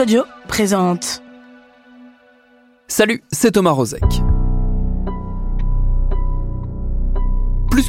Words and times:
Audio 0.00 0.24
présente. 0.48 1.22
Salut, 2.88 3.22
c'est 3.30 3.52
Thomas 3.52 3.72
Rozek. 3.72 4.29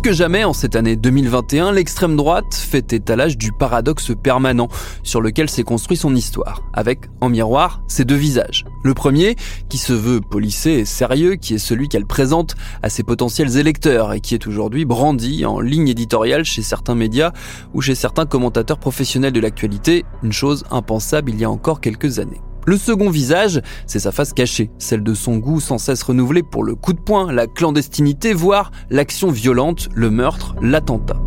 Que 0.02 0.13
jamais 0.13 0.44
en 0.44 0.53
cette 0.53 0.75
année 0.75 0.95
2021, 0.95 1.73
l'extrême 1.73 2.16
droite 2.16 2.55
fait 2.55 2.91
étalage 2.91 3.38
du 3.38 3.52
paradoxe 3.52 4.13
permanent 4.16 4.67
sur 5.03 5.21
lequel 5.21 5.47
s'est 5.47 5.61
construit 5.61 5.95
son 5.95 6.16
histoire, 6.16 6.63
avec 6.73 7.02
en 7.21 7.30
miroir 7.30 7.83
ses 7.88 8.03
deux 8.03 8.16
visages. 8.16 8.66
Le 8.83 8.95
premier, 8.95 9.35
qui 9.69 9.77
se 9.77 9.93
veut 9.93 10.19
polissé 10.19 10.71
et 10.71 10.85
sérieux, 10.85 11.35
qui 11.35 11.53
est 11.53 11.59
celui 11.59 11.88
qu'elle 11.88 12.08
présente 12.08 12.55
à 12.81 12.89
ses 12.89 13.03
potentiels 13.03 13.58
électeurs 13.58 14.11
et 14.13 14.21
qui 14.21 14.33
est 14.33 14.47
aujourd'hui 14.47 14.85
brandi 14.85 15.45
en 15.45 15.59
ligne 15.59 15.89
éditoriale 15.89 16.45
chez 16.45 16.63
certains 16.63 16.95
médias 16.95 17.31
ou 17.75 17.81
chez 17.81 17.93
certains 17.93 18.25
commentateurs 18.25 18.80
professionnels 18.80 19.33
de 19.33 19.39
l'actualité, 19.39 20.03
une 20.23 20.33
chose 20.33 20.63
impensable 20.71 21.30
il 21.30 21.39
y 21.39 21.43
a 21.43 21.52
encore 21.52 21.80
quelques 21.80 22.17
années. 22.17 22.41
Le 22.66 22.78
second 22.78 23.09
visage, 23.09 23.62
c'est 23.88 24.00
sa 24.00 24.12
face 24.12 24.34
cachée, 24.34 24.70
celle 24.78 25.04
de 25.04 25.14
son 25.14 25.38
goût 25.38 25.59
sans 25.59 25.80
cesse 25.80 26.04
renouvelé 26.04 26.44
pour 26.44 26.64
le 26.64 26.76
coup 26.76 26.94
de 26.94 27.00
poing, 27.00 27.32
la 27.32 27.48
clandestinité, 27.48 28.33
voire 28.33 28.72
l'action 28.89 29.32
violente, 29.32 29.89
le 29.95 30.11
meurtre, 30.11 30.55
l'attentat. 30.61 31.20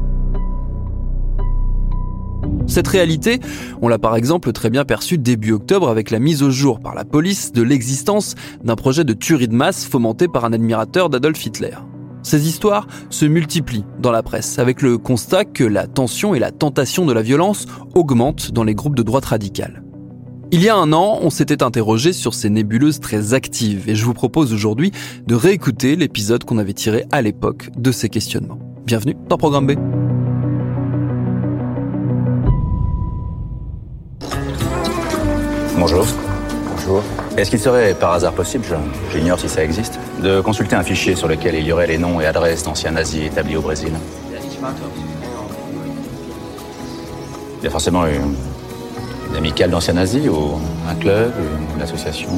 Cette 2.66 2.88
réalité, 2.88 3.40
on 3.82 3.88
l'a 3.88 3.98
par 3.98 4.16
exemple 4.16 4.52
très 4.52 4.70
bien 4.70 4.84
perçue 4.84 5.18
début 5.18 5.52
octobre 5.52 5.88
avec 5.88 6.10
la 6.10 6.18
mise 6.18 6.42
au 6.42 6.50
jour 6.50 6.80
par 6.80 6.94
la 6.94 7.04
police 7.04 7.52
de 7.52 7.62
l'existence 7.62 8.36
d'un 8.62 8.76
projet 8.76 9.04
de 9.04 9.12
tuerie 9.12 9.48
de 9.48 9.54
masse 9.54 9.84
fomenté 9.84 10.28
par 10.28 10.44
un 10.44 10.52
admirateur 10.52 11.10
d'Adolf 11.10 11.44
Hitler. 11.44 11.76
Ces 12.22 12.48
histoires 12.48 12.86
se 13.10 13.26
multiplient 13.26 13.84
dans 14.00 14.10
la 14.10 14.22
presse 14.22 14.58
avec 14.58 14.80
le 14.80 14.96
constat 14.96 15.44
que 15.44 15.64
la 15.64 15.86
tension 15.86 16.34
et 16.34 16.38
la 16.38 16.52
tentation 16.52 17.04
de 17.04 17.12
la 17.12 17.20
violence 17.20 17.66
augmentent 17.94 18.50
dans 18.50 18.64
les 18.64 18.74
groupes 18.74 18.96
de 18.96 19.02
droite 19.02 19.26
radicale. 19.26 19.83
Il 20.52 20.62
y 20.62 20.68
a 20.68 20.76
un 20.76 20.92
an, 20.92 21.18
on 21.22 21.30
s'était 21.30 21.62
interrogé 21.62 22.12
sur 22.12 22.34
ces 22.34 22.50
nébuleuses 22.50 23.00
très 23.00 23.34
actives 23.34 23.88
et 23.88 23.94
je 23.94 24.04
vous 24.04 24.14
propose 24.14 24.52
aujourd'hui 24.52 24.92
de 25.26 25.34
réécouter 25.34 25.96
l'épisode 25.96 26.44
qu'on 26.44 26.58
avait 26.58 26.74
tiré 26.74 27.06
à 27.12 27.22
l'époque 27.22 27.70
de 27.76 27.90
ces 27.90 28.08
questionnements. 28.08 28.58
Bienvenue 28.84 29.16
dans 29.28 29.38
Programme 29.38 29.66
B. 29.66 29.72
Bonjour. 35.76 36.06
Bonjour. 36.76 37.02
Est-ce 37.36 37.50
qu'il 37.50 37.58
serait 37.58 37.94
par 37.94 38.12
hasard 38.12 38.34
possible, 38.34 38.64
j'ignore 39.12 39.40
si 39.40 39.48
ça 39.48 39.64
existe, 39.64 39.98
de 40.22 40.40
consulter 40.40 40.76
un 40.76 40.82
fichier 40.82 41.16
sur 41.16 41.26
lequel 41.26 41.54
il 41.56 41.66
y 41.66 41.72
aurait 41.72 41.88
les 41.88 41.98
noms 41.98 42.20
et 42.20 42.26
adresses 42.26 42.62
d'anciens 42.62 42.92
nazis 42.92 43.24
établis 43.24 43.56
au 43.56 43.62
Brésil? 43.62 43.92
Il 47.60 47.64
y 47.64 47.66
a 47.66 47.70
forcément 47.70 48.06
une, 48.06 48.34
une 49.34 49.38
amicale 49.38 49.72
d'anciens 49.72 49.94
nazis 49.94 50.28
ou 50.28 50.60
un 50.88 50.94
club, 50.94 51.32
une 51.74 51.82
association 51.82 52.30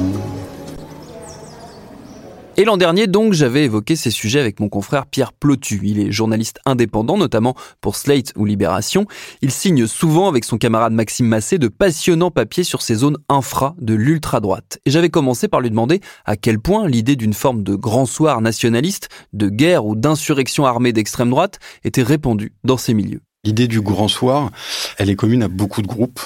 Et 2.55 2.65
l'an 2.65 2.75
dernier, 2.75 3.05
donc, 3.05 3.33
j'avais 3.33 3.65
évoqué 3.65 3.95
ces 3.95 4.09
sujets 4.09 4.39
avec 4.39 4.59
mon 4.59 4.67
confrère 4.67 5.05
Pierre 5.05 5.31
Plotu. 5.31 5.79
Il 5.83 5.99
est 5.99 6.11
journaliste 6.11 6.59
indépendant, 6.65 7.15
notamment 7.15 7.55
pour 7.81 7.95
Slate 7.95 8.33
ou 8.35 8.45
Libération. 8.45 9.05
Il 9.43 9.51
signe 9.51 9.85
souvent 9.85 10.27
avec 10.27 10.43
son 10.43 10.57
camarade 10.57 10.91
Maxime 10.91 11.27
Massé 11.27 11.59
de 11.59 11.67
passionnants 11.67 12.31
papiers 12.31 12.63
sur 12.63 12.81
ces 12.81 12.95
zones 12.95 13.17
infra 13.29 13.75
de 13.79 13.93
l'ultra-droite. 13.93 14.79
Et 14.87 14.89
j'avais 14.89 15.11
commencé 15.11 15.47
par 15.47 15.61
lui 15.61 15.69
demander 15.69 16.01
à 16.25 16.35
quel 16.35 16.57
point 16.57 16.87
l'idée 16.87 17.15
d'une 17.15 17.35
forme 17.35 17.61
de 17.61 17.75
grand 17.75 18.07
soir 18.07 18.41
nationaliste, 18.41 19.09
de 19.33 19.49
guerre 19.49 19.85
ou 19.85 19.95
d'insurrection 19.95 20.65
armée 20.65 20.93
d'extrême 20.93 21.29
droite 21.29 21.59
était 21.83 22.01
répandue 22.01 22.53
dans 22.63 22.77
ces 22.77 22.95
milieux. 22.95 23.21
L'idée 23.43 23.67
du 23.67 23.81
grand 23.81 24.07
soir, 24.07 24.51
elle 24.97 25.09
est 25.09 25.15
commune 25.15 25.43
à 25.43 25.47
beaucoup 25.47 25.81
de 25.81 25.87
groupes 25.87 26.19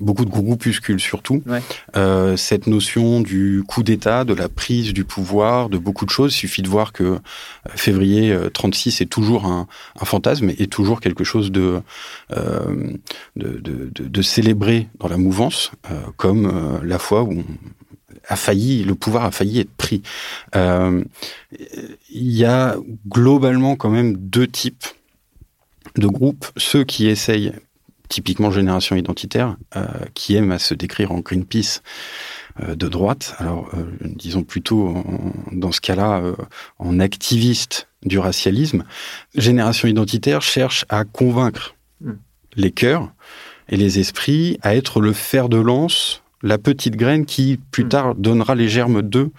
beaucoup 0.00 0.24
de 0.24 0.30
groupuscules 0.30 1.00
surtout. 1.00 1.42
Ouais. 1.46 1.62
Euh, 1.96 2.36
cette 2.36 2.66
notion 2.66 3.20
du 3.20 3.62
coup 3.66 3.82
d'État, 3.82 4.24
de 4.24 4.34
la 4.34 4.48
prise 4.48 4.92
du 4.92 5.04
pouvoir, 5.04 5.68
de 5.68 5.78
beaucoup 5.78 6.04
de 6.04 6.10
choses. 6.10 6.34
Il 6.34 6.38
suffit 6.38 6.62
de 6.62 6.68
voir 6.68 6.92
que 6.92 7.04
euh, 7.04 7.18
février 7.74 8.36
36 8.52 9.00
est 9.00 9.06
toujours 9.06 9.46
un, 9.46 9.66
un 10.00 10.04
fantasme 10.04 10.50
et 10.58 10.66
toujours 10.66 11.00
quelque 11.00 11.24
chose 11.24 11.50
de, 11.50 11.80
euh, 12.36 12.92
de, 13.36 13.48
de, 13.58 13.90
de, 13.94 14.08
de 14.08 14.22
célébré 14.22 14.88
dans 14.98 15.08
la 15.08 15.16
mouvance, 15.16 15.70
euh, 15.90 16.00
comme 16.16 16.46
euh, 16.46 16.78
la 16.84 16.98
fois 16.98 17.22
où 17.22 17.32
on 17.32 17.44
a 18.28 18.36
failli, 18.36 18.84
le 18.84 18.94
pouvoir 18.94 19.24
a 19.24 19.30
failli 19.30 19.60
être 19.60 19.74
pris. 19.76 20.02
Euh, 20.54 21.02
Il 22.10 22.30
y 22.30 22.44
a 22.44 22.76
globalement 23.08 23.76
quand 23.76 23.90
même 23.90 24.16
deux 24.16 24.46
types 24.46 24.84
de 25.96 26.06
groupes, 26.06 26.46
ceux 26.56 26.84
qui 26.84 27.08
essayent 27.08 27.52
typiquement 28.08 28.50
génération 28.50 28.96
identitaire, 28.96 29.56
euh, 29.76 29.86
qui 30.14 30.34
aime 30.36 30.50
à 30.52 30.58
se 30.58 30.74
décrire 30.74 31.12
en 31.12 31.20
Greenpeace 31.20 31.82
euh, 32.62 32.74
de 32.74 32.88
droite. 32.88 33.34
Alors, 33.38 33.68
euh, 33.74 33.84
disons 34.02 34.42
plutôt 34.42 34.88
en, 34.88 35.32
dans 35.52 35.72
ce 35.72 35.80
cas-là 35.80 36.22
en 36.78 37.00
activiste 37.00 37.88
du 38.04 38.18
racialisme. 38.18 38.84
Génération 39.34 39.88
identitaire 39.88 40.42
cherche 40.42 40.84
à 40.88 41.04
convaincre 41.04 41.74
Mm. 42.00 42.12
les 42.56 42.70
cœurs 42.70 43.10
et 43.68 43.76
les 43.76 43.98
esprits 43.98 44.56
à 44.62 44.76
être 44.76 45.00
le 45.00 45.12
fer 45.12 45.48
de 45.48 45.56
lance, 45.56 46.22
la 46.42 46.58
petite 46.58 46.94
graine 46.94 47.26
qui 47.26 47.58
plus 47.72 47.84
Mm. 47.84 47.88
tard 47.88 48.14
donnera 48.14 48.54
les 48.54 48.68
germes 48.68 49.02
d'eux 49.02 49.32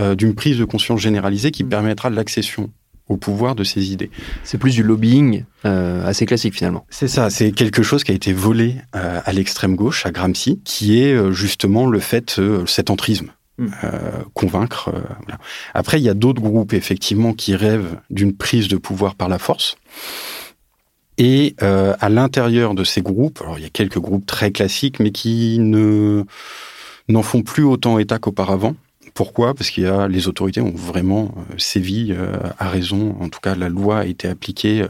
euh, 0.00 0.14
d'une 0.14 0.34
prise 0.34 0.56
de 0.58 0.64
conscience 0.64 1.00
généralisée 1.00 1.50
qui 1.50 1.64
Mm. 1.64 1.68
permettra 1.68 2.08
de 2.10 2.16
l'accession 2.16 2.70
au 3.08 3.16
pouvoir 3.16 3.54
de 3.54 3.64
ces 3.64 3.92
idées. 3.92 4.10
C'est 4.44 4.58
plus 4.58 4.74
du 4.74 4.82
lobbying 4.82 5.44
euh, 5.64 6.06
assez 6.06 6.26
classique 6.26 6.54
finalement. 6.54 6.86
C'est 6.90 7.08
ça, 7.08 7.30
c'est 7.30 7.52
quelque 7.52 7.82
chose 7.82 8.04
qui 8.04 8.12
a 8.12 8.14
été 8.14 8.32
volé 8.32 8.76
euh, 8.94 9.20
à 9.24 9.32
l'extrême 9.32 9.76
gauche, 9.76 10.06
à 10.06 10.10
Gramsci, 10.10 10.60
qui 10.64 11.00
est 11.02 11.12
euh, 11.12 11.32
justement 11.32 11.86
le 11.86 12.00
fait, 12.00 12.40
cet 12.66 12.90
entrisme. 12.90 13.30
Mm. 13.58 13.66
Euh, 13.82 14.22
convaincre. 14.34 14.90
voilà. 14.92 15.38
Après, 15.74 15.98
il 16.00 16.04
y 16.04 16.08
a 16.08 16.14
d'autres 16.14 16.40
groupes, 16.40 16.74
effectivement, 16.74 17.32
qui 17.32 17.56
rêvent 17.56 17.98
d'une 18.10 18.36
prise 18.36 18.68
de 18.68 18.76
pouvoir 18.76 19.14
par 19.16 19.28
la 19.28 19.38
force. 19.38 19.76
Et 21.20 21.56
à 21.58 22.08
l'intérieur 22.08 22.76
de 22.76 22.84
ces 22.84 23.02
groupes, 23.02 23.40
alors 23.42 23.58
il 23.58 23.62
y 23.62 23.66
a 23.66 23.70
quelques 23.70 23.98
groupes 23.98 24.24
très 24.24 24.52
classiques, 24.52 25.00
mais 25.00 25.10
qui 25.10 25.58
ne 25.58 26.22
n'en 27.08 27.22
font 27.22 27.42
plus 27.42 27.64
autant 27.64 27.98
état 27.98 28.20
qu'auparavant, 28.20 28.76
Pourquoi? 29.18 29.52
Parce 29.52 29.70
qu'il 29.70 29.82
y 29.82 29.86
a 29.88 30.06
les 30.06 30.28
autorités 30.28 30.60
ont 30.60 30.70
vraiment 30.70 31.34
sévi 31.56 32.14
à 32.58 32.68
raison. 32.68 33.16
En 33.18 33.28
tout 33.28 33.40
cas, 33.40 33.56
la 33.56 33.68
loi 33.68 33.98
a 33.98 34.04
été 34.04 34.28
appliquée 34.28 34.86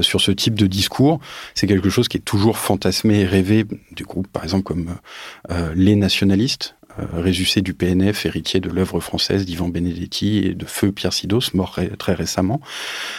sur 0.00 0.20
ce 0.20 0.32
type 0.32 0.54
de 0.54 0.66
discours. 0.66 1.20
C'est 1.54 1.68
quelque 1.68 1.88
chose 1.88 2.08
qui 2.08 2.16
est 2.16 2.22
toujours 2.22 2.58
fantasmé 2.58 3.20
et 3.20 3.24
rêvé 3.24 3.64
du 3.92 4.02
groupes, 4.02 4.26
par 4.26 4.42
exemple 4.42 4.64
comme 4.64 4.96
les 5.76 5.94
nationalistes, 5.94 6.74
euh, 6.98 7.04
résucé 7.14 7.62
du 7.62 7.72
PNF, 7.72 8.26
héritier 8.26 8.60
de 8.60 8.68
l'œuvre 8.68 9.00
française 9.00 9.46
d'Ivan 9.46 9.68
Benedetti 9.68 10.38
et 10.38 10.54
de 10.54 10.66
Feu 10.66 10.92
Pierre 10.92 11.14
Sidos, 11.14 11.54
mort 11.54 11.78
très 11.98 12.12
récemment. 12.12 12.60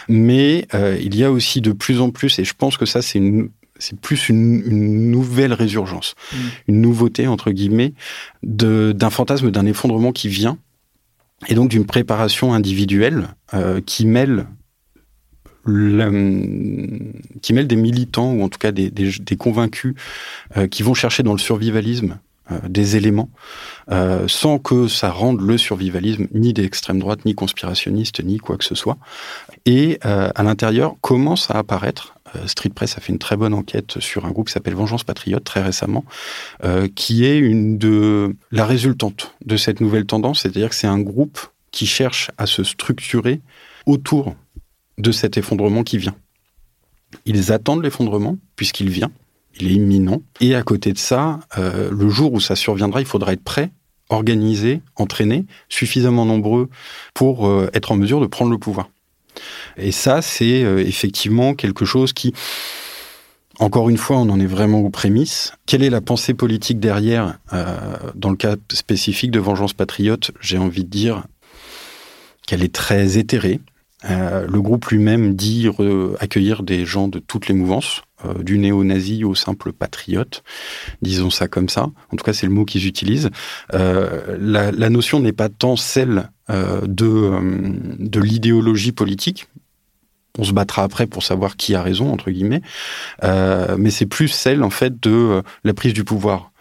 Mais 0.08 0.68
euh, 0.76 0.96
il 1.02 1.16
y 1.16 1.24
a 1.24 1.32
aussi 1.32 1.60
de 1.60 1.72
plus 1.72 2.00
en 2.00 2.12
plus, 2.12 2.38
et 2.38 2.44
je 2.44 2.54
pense 2.54 2.78
que 2.78 2.86
ça 2.86 3.02
c'est 3.02 3.18
une 3.18 3.50
c'est 3.84 4.00
plus 4.00 4.30
une, 4.30 5.12
nouvelle 5.12 5.54
résurgence, 5.54 6.16
mmh. 6.32 6.38
une 6.70 6.82
nouveauté 6.82 7.28
entre 7.28 7.52
guillemets 7.52 7.94
d'un 8.42 9.10
fantasme 9.10 9.52
d'un 9.52 9.66
effondrement 9.66 10.12
qui 10.12 10.30
vient 10.30 10.58
et 11.48 11.56
donc 11.56 11.70
d'une 11.70 11.86
préparation 11.86 12.54
individuelle 12.54 13.28
euh, 13.54 13.82
qui 13.82 14.06
mêle 14.06 14.48
qui 15.66 17.54
mêle 17.54 17.68
des 17.68 17.78
militants 17.78 18.34
ou 18.34 18.44
en 18.44 18.50
tout 18.50 18.60
cas 18.60 18.74
des, 18.74 18.92
des, 18.92 19.36
convaincus 19.38 19.96
qui 20.72 20.84
vont 20.84 20.94
chercher 20.94 21.24
dans 21.24 21.32
le 21.32 21.40
survivalisme 21.40 22.18
euh, 22.52 22.60
des 22.68 22.98
éléments, 22.98 23.30
euh, 23.90 24.28
sans 24.28 24.60
que 24.60 24.90
ça 24.90 25.10
rende 25.10 25.40
le 25.40 25.58
survivalisme 25.58 26.28
ni 26.34 26.52
d'extrême 26.52 27.00
droite, 27.00 27.24
ni 27.24 27.36
conspirationniste, 27.36 28.22
ni 28.22 28.38
quoi 28.38 28.58
que 28.58 28.66
ce 28.66 28.76
soit. 28.76 28.98
Et 29.66 29.98
euh, 30.04 30.30
à 30.36 30.44
l'intérieur 30.44 30.96
commence 31.00 31.50
à 31.50 31.60
apparaître 31.60 32.16
Street 32.46 32.70
Press 32.70 32.98
a 32.98 33.02
fait 33.02 33.14
une 33.14 33.20
très 33.20 33.38
bonne 33.38 33.54
enquête 33.54 34.00
sur 34.00 34.26
un 34.26 34.32
groupe 34.32 34.48
qui 34.48 34.54
s'appelle 34.54 34.76
Vengeance 34.76 35.04
Patriote 35.04 35.44
très 35.44 35.62
récemment, 35.62 36.06
qui 36.96 37.26
est 37.26 37.38
une 37.38 37.78
de 37.78 38.36
la 38.52 38.66
résultante 38.66 39.36
de 39.46 39.58
cette 39.58 39.82
nouvelle 39.82 40.06
tendance, 40.06 40.42
c'est-à-dire 40.42 40.70
que 40.70 40.76
c'est 40.76 40.88
un 40.88 41.00
groupe 41.00 41.40
qui 41.72 41.86
cherche 41.86 42.32
à 42.38 42.46
se 42.46 42.64
structurer 42.64 43.42
autour 43.86 44.36
de 44.98 45.12
cet 45.12 45.38
effondrement 45.38 45.84
qui 45.84 45.98
vient. 45.98 46.16
Ils 47.26 47.52
attendent 47.52 47.84
l'effondrement 47.84 48.38
puisqu'il 48.56 48.90
vient, 48.90 49.12
il 49.60 49.68
est 49.68 49.76
imminent. 49.76 50.22
Et 50.40 50.56
à 50.56 50.64
côté 50.64 50.94
de 50.94 50.98
ça, 50.98 51.42
euh, 51.58 51.90
le 51.92 52.10
jour 52.10 52.34
où 52.34 52.40
ça 52.40 52.56
surviendra, 52.56 53.02
il 53.02 53.08
faudra 53.08 53.34
être 53.34 53.44
prêt, 53.44 53.72
organisé, 54.10 54.82
entraîné, 54.96 55.46
suffisamment 55.70 56.26
nombreux 56.26 56.70
pour 57.14 57.48
euh, 57.48 57.70
être 57.74 57.92
en 57.92 57.96
mesure 57.96 58.22
de 58.22 58.28
prendre 58.28 58.52
le 58.52 58.58
pouvoir. 58.58 58.90
Et 59.78 59.92
ça, 59.92 60.22
c'est 60.22 60.64
euh, 60.64 60.80
effectivement 60.80 61.54
quelque 61.54 61.86
chose 61.86 62.14
qui, 62.14 62.34
encore 63.60 63.90
une 63.90 63.98
fois, 63.98 64.18
on 64.18 64.30
en 64.30 64.40
est 64.40 64.46
vraiment 64.46 64.80
aux 64.80 64.90
prémices. 64.90 65.54
Quelle 65.66 65.84
est 65.84 65.90
la 65.90 66.02
pensée 66.02 66.34
politique 66.34 66.80
derrière 66.80 67.40
Dans 68.16 68.30
le 68.30 68.36
cas 68.36 68.56
spécifique 68.72 69.32
de 69.32 69.40
Vengeance 69.40 69.74
Patriote, 69.74 70.32
j'ai 70.42 70.58
envie 70.58 70.84
de 70.84 70.90
dire 70.90 71.24
qu'elle 72.48 72.64
est 72.64 72.74
très 72.74 73.18
éthérée. 73.20 73.60
le 74.10 74.60
groupe 74.60 74.88
lui-même 74.88 75.36
dit 75.36 75.70
accueillir 76.20 76.64
des 76.64 76.86
gens 76.86 77.08
de 77.08 77.20
toutes 77.20 77.48
les 77.48 77.54
mouvances, 77.54 78.02
euh, 78.26 78.44
du 78.44 78.58
néo-nazi 78.58 79.24
au 79.24 79.36
simple 79.36 79.74
patriote, 79.74 80.44
disons 81.02 81.30
ça 81.30 81.48
comme 81.48 81.70
ça. 81.70 81.84
En 82.12 82.18
tout 82.18 82.24
cas, 82.24 82.34
c'est 82.34 82.46
le 82.46 82.52
mot 82.52 82.66
qu'ils 82.66 82.88
utilisent. 82.88 83.30
Euh, 83.74 84.38
la, 84.40 84.90
notion 84.90 85.20
n'est 85.20 85.34
pas 85.34 85.50
tant 85.50 85.76
celle 85.76 86.30
euh, 86.50 86.82
de, 86.86 87.40
de 88.00 88.20
l'idéologie 88.20 88.92
politique. 88.92 89.48
On 90.38 90.44
se 90.44 90.52
battra 90.52 90.84
après 90.84 91.06
pour 91.06 91.24
savoir 91.24 91.56
qui 91.56 91.76
a 91.76 91.84
raison 91.84 92.12
entre 92.12 92.32
guillemets, 92.32 92.64
mais 93.22 93.92
c'est 93.92 94.08
plus 94.08 94.30
celle 94.30 94.64
en 94.64 94.72
fait 94.72 95.00
de 95.00 95.44
la 95.64 95.76
prise 95.76 95.94
du 95.94 96.04
pouvoir 96.04 96.52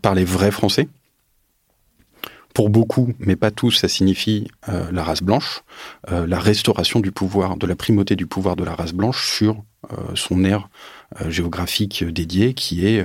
par 0.00 0.14
les 0.14 0.24
vrais 0.24 0.50
Français 0.50 0.88
pour 2.54 2.70
beaucoup, 2.70 3.12
mais 3.18 3.36
pas 3.36 3.50
tous, 3.50 3.72
ça 3.72 3.86
signifie 3.86 4.50
la 4.66 5.04
race 5.04 5.22
blanche, 5.22 5.62
la 6.10 6.38
restauration 6.38 7.00
du 7.00 7.12
pouvoir, 7.12 7.58
de 7.58 7.66
la 7.66 7.76
primauté 7.76 8.16
du 8.16 8.26
pouvoir 8.26 8.56
de 8.56 8.64
la 8.64 8.74
race 8.74 8.94
blanche 8.94 9.30
sur 9.30 9.62
son 10.14 10.44
aire 10.44 10.68
géographique 11.28 12.04
dédiée, 12.04 12.54
qui 12.54 12.86
est 12.86 13.04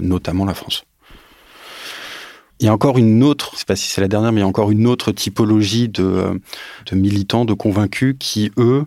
notamment 0.00 0.44
la 0.44 0.54
France. 0.54 0.84
Il 2.60 2.66
y 2.66 2.68
a 2.68 2.72
encore 2.72 2.98
une 2.98 3.22
autre, 3.22 3.50
je 3.54 3.60
sais 3.60 3.64
pas 3.64 3.76
si 3.76 3.88
c'est 3.88 4.00
la 4.00 4.08
dernière, 4.08 4.32
mais 4.32 4.40
il 4.40 4.42
y 4.42 4.44
a 4.44 4.48
encore 4.48 4.70
une 4.70 4.86
autre 4.86 5.12
typologie 5.12 5.88
de, 5.88 6.40
militants, 6.92 7.44
de 7.44 7.54
convaincus 7.54 8.16
qui, 8.18 8.50
eux, 8.56 8.84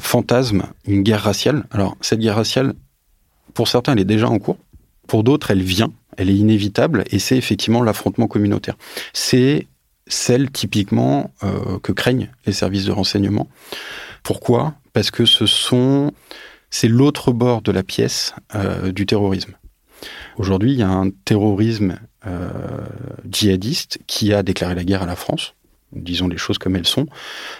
fantasment 0.00 0.68
une 0.86 1.02
guerre 1.02 1.22
raciale. 1.22 1.64
Alors, 1.70 1.96
cette 2.00 2.20
guerre 2.20 2.36
raciale, 2.36 2.74
pour 3.54 3.68
certains, 3.68 3.92
elle 3.92 4.00
est 4.00 4.04
déjà 4.04 4.28
en 4.28 4.38
cours. 4.38 4.58
Pour 5.06 5.24
d'autres, 5.24 5.50
elle 5.50 5.62
vient 5.62 5.92
elle 6.16 6.30
est 6.30 6.34
inévitable 6.34 7.04
et 7.10 7.18
c'est 7.18 7.36
effectivement 7.36 7.82
l'affrontement 7.82 8.26
communautaire. 8.26 8.76
C'est 9.12 9.66
celle 10.06 10.50
typiquement 10.50 11.32
euh, 11.42 11.78
que 11.82 11.92
craignent 11.92 12.30
les 12.46 12.52
services 12.52 12.84
de 12.84 12.92
renseignement. 12.92 13.48
Pourquoi? 14.22 14.74
Parce 14.92 15.10
que 15.10 15.24
ce 15.24 15.46
sont 15.46 16.12
c'est 16.72 16.88
l'autre 16.88 17.32
bord 17.32 17.62
de 17.62 17.70
la 17.70 17.84
pièce 17.84 18.34
euh, 18.54 18.90
du 18.92 19.06
terrorisme. 19.06 19.52
Aujourd'hui, 20.38 20.72
il 20.72 20.78
y 20.78 20.82
a 20.82 20.88
un 20.88 21.10
terrorisme 21.10 21.98
euh, 22.26 22.48
djihadiste 23.30 23.98
qui 24.06 24.32
a 24.32 24.42
déclaré 24.42 24.74
la 24.74 24.82
guerre 24.82 25.02
à 25.02 25.06
la 25.06 25.14
France, 25.14 25.54
disons 25.92 26.28
les 26.28 26.38
choses 26.38 26.58
comme 26.58 26.74
elles 26.74 26.86
sont, 26.86 27.06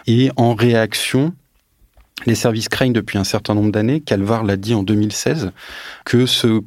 et 0.06 0.30
en 0.36 0.54
réaction, 0.54 1.34
les 2.24 2.34
services 2.34 2.70
craignent 2.70 2.94
depuis 2.94 3.18
un 3.18 3.24
certain 3.24 3.54
nombre 3.54 3.70
d'années, 3.70 4.00
Calvar 4.00 4.44
l'a 4.44 4.56
dit 4.56 4.74
en 4.74 4.82
2016, 4.82 5.52
que 6.04 6.24
ce 6.24 6.62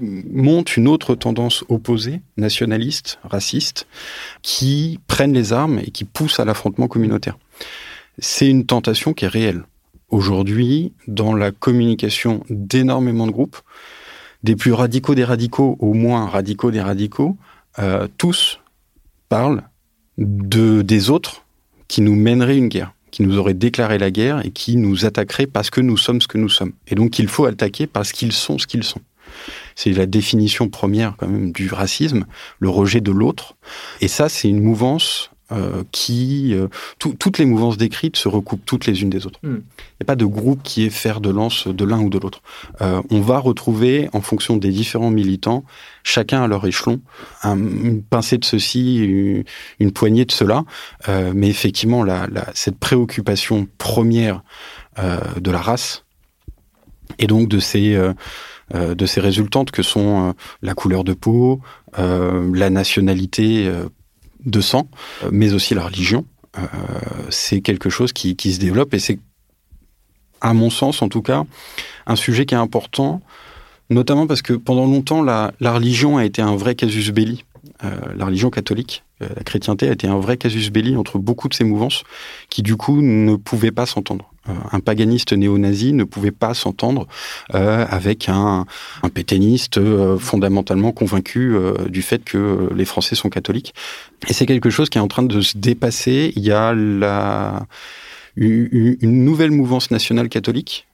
monte 0.00 0.76
une 0.76 0.88
autre 0.88 1.14
tendance 1.14 1.64
opposée, 1.68 2.20
nationaliste, 2.36 3.18
raciste, 3.22 3.86
qui 4.42 4.98
prennent 5.06 5.32
les 5.32 5.52
armes 5.52 5.78
et 5.78 5.90
qui 5.90 6.04
poussent 6.04 6.40
à 6.40 6.44
l'affrontement 6.44 6.88
communautaire. 6.88 7.38
C'est 8.18 8.48
une 8.48 8.66
tentation 8.66 9.12
qui 9.12 9.24
est 9.24 9.28
réelle. 9.28 9.64
Aujourd'hui, 10.08 10.92
dans 11.08 11.34
la 11.34 11.50
communication 11.50 12.44
d'énormément 12.48 13.26
de 13.26 13.32
groupes, 13.32 13.56
des 14.42 14.56
plus 14.56 14.72
radicaux 14.72 15.14
des 15.14 15.24
radicaux 15.24 15.76
aux 15.80 15.94
moins 15.94 16.26
radicaux 16.26 16.70
des 16.70 16.80
radicaux, 16.80 17.36
euh, 17.78 18.06
tous 18.18 18.60
parlent 19.28 19.62
de, 20.18 20.82
des 20.82 21.10
autres 21.10 21.44
qui 21.88 22.02
nous 22.02 22.14
mèneraient 22.14 22.58
une 22.58 22.68
guerre, 22.68 22.92
qui 23.10 23.22
nous 23.22 23.38
auraient 23.38 23.54
déclaré 23.54 23.98
la 23.98 24.10
guerre 24.10 24.44
et 24.44 24.50
qui 24.50 24.76
nous 24.76 25.06
attaqueraient 25.06 25.46
parce 25.46 25.70
que 25.70 25.80
nous 25.80 25.96
sommes 25.96 26.20
ce 26.20 26.28
que 26.28 26.38
nous 26.38 26.48
sommes. 26.48 26.72
Et 26.86 26.94
donc 26.94 27.18
il 27.18 27.26
faut 27.26 27.46
attaquer 27.46 27.86
parce 27.86 28.12
qu'ils 28.12 28.32
sont 28.32 28.58
ce 28.58 28.66
qu'ils 28.66 28.84
sont. 28.84 29.00
C'est 29.74 29.92
la 29.92 30.06
définition 30.06 30.68
première 30.68 31.16
quand 31.16 31.26
même 31.26 31.50
du 31.50 31.72
racisme, 31.72 32.26
le 32.60 32.68
rejet 32.68 33.00
de 33.00 33.10
l'autre. 33.10 33.56
Et 34.00 34.08
ça, 34.08 34.28
c'est 34.28 34.48
une 34.48 34.62
mouvance 34.62 35.30
euh, 35.52 35.84
qui, 35.92 36.54
euh, 36.54 36.68
toutes 36.98 37.38
les 37.38 37.44
mouvances 37.44 37.76
décrites 37.76 38.16
se 38.16 38.28
recoupent 38.28 38.64
toutes 38.64 38.86
les 38.86 39.02
unes 39.02 39.10
des 39.10 39.26
autres. 39.26 39.40
Hmm. 39.42 39.56
Il 39.56 40.00
n'y 40.00 40.02
a 40.02 40.06
pas 40.06 40.16
de 40.16 40.24
groupe 40.24 40.62
qui 40.62 40.84
est 40.84 40.90
fer 40.90 41.20
de 41.20 41.30
lance 41.30 41.68
de 41.68 41.84
l'un 41.84 42.00
ou 42.00 42.08
de 42.08 42.18
l'autre. 42.18 42.42
Euh, 42.80 43.02
on 43.10 43.20
va 43.20 43.38
retrouver, 43.38 44.08
en 44.12 44.20
fonction 44.20 44.56
des 44.56 44.70
différents 44.70 45.10
militants, 45.10 45.64
chacun 46.02 46.42
à 46.42 46.46
leur 46.46 46.66
échelon, 46.66 47.00
une 47.44 48.02
pincée 48.02 48.38
de 48.38 48.44
ceci, 48.44 49.44
une, 49.78 49.92
poignée 49.92 50.24
de 50.24 50.32
cela. 50.32 50.64
mais 51.08 51.48
effectivement, 51.48 52.04
cette 52.54 52.78
préoccupation 52.78 53.66
première 53.78 54.42
de 54.96 55.50
la 55.50 55.60
race, 55.60 56.04
et 57.18 57.26
donc 57.26 57.48
de 57.48 57.58
ces 57.58 57.96
euh, 58.74 58.94
de 58.94 59.04
ces 59.04 59.20
résultantes 59.20 59.70
que 59.70 59.82
sont 59.82 60.30
euh, 60.30 60.32
la 60.62 60.72
couleur 60.72 61.04
de 61.04 61.12
peau, 61.12 61.60
euh, 61.98 62.50
la 62.54 62.70
nationalité 62.70 63.70
de 64.46 64.60
sang, 64.60 64.88
mais 65.30 65.52
aussi 65.52 65.74
la 65.74 65.84
religion. 65.84 66.24
c'est 67.30 67.60
quelque 67.60 67.90
chose 67.90 68.12
qui, 68.12 68.36
se 68.36 68.58
développe 68.58 68.94
et 68.94 68.98
c'est, 68.98 69.18
à 70.40 70.54
mon 70.54 70.70
sens 70.70 71.02
en 71.02 71.08
tout 71.08 71.22
cas, 71.22 71.44
un 72.06 72.16
sujet 72.16 72.46
qui 72.46 72.54
est 72.54 72.58
important, 72.58 73.20
notamment 73.90 74.26
parce 74.26 74.42
que 74.42 74.52
pendant 74.52 74.86
longtemps, 74.86 75.22
la, 75.22 75.52
religion 75.60 76.16
a 76.16 76.24
été 76.24 76.42
un 76.42 76.56
vrai 76.56 76.74
casus 76.74 77.10
belli. 77.10 77.44
la 77.82 78.24
religion 78.24 78.50
catholique, 78.50 79.03
la 79.20 79.42
chrétienté 79.44 79.88
a 79.88 79.92
été 79.92 80.06
un 80.06 80.18
vrai 80.18 80.36
casus 80.36 80.70
belli 80.70 80.96
entre 80.96 81.18
beaucoup 81.18 81.48
de 81.48 81.54
ces 81.54 81.64
mouvances 81.64 82.02
qui 82.50 82.62
du 82.62 82.76
coup 82.76 83.00
ne 83.00 83.36
pouvaient 83.36 83.70
pas 83.70 83.86
s'entendre. 83.86 84.34
Euh, 84.48 84.52
un 84.72 84.80
paganiste 84.80 85.32
néo-nazi 85.32 85.92
ne 85.92 86.04
pouvait 86.04 86.30
pas 86.30 86.52
s'entendre 86.52 87.06
euh, 87.54 87.86
avec 87.88 88.28
un, 88.28 88.66
un 89.02 89.08
pétainiste 89.08 89.78
euh, 89.78 90.18
fondamentalement 90.18 90.92
convaincu 90.92 91.56
du 91.88 92.02
fait 92.02 92.24
que 92.24 92.68
les 92.74 92.84
Français 92.84 93.14
sont 93.14 93.30
catholiques. 93.30 93.74
Et 94.28 94.32
c'est 94.32 94.46
quelque 94.46 94.70
chose 94.70 94.90
qui 94.90 94.98
est 94.98 95.00
en 95.00 95.08
train 95.08 95.22
de 95.22 95.40
se 95.40 95.56
dépasser. 95.56 96.32
Il 96.36 96.42
y 96.42 96.52
a 96.52 96.74
la, 96.74 97.66
une 98.36 99.24
nouvelle 99.24 99.50
mouvance 99.50 99.90
nationale 99.90 100.28
catholique 100.28 100.86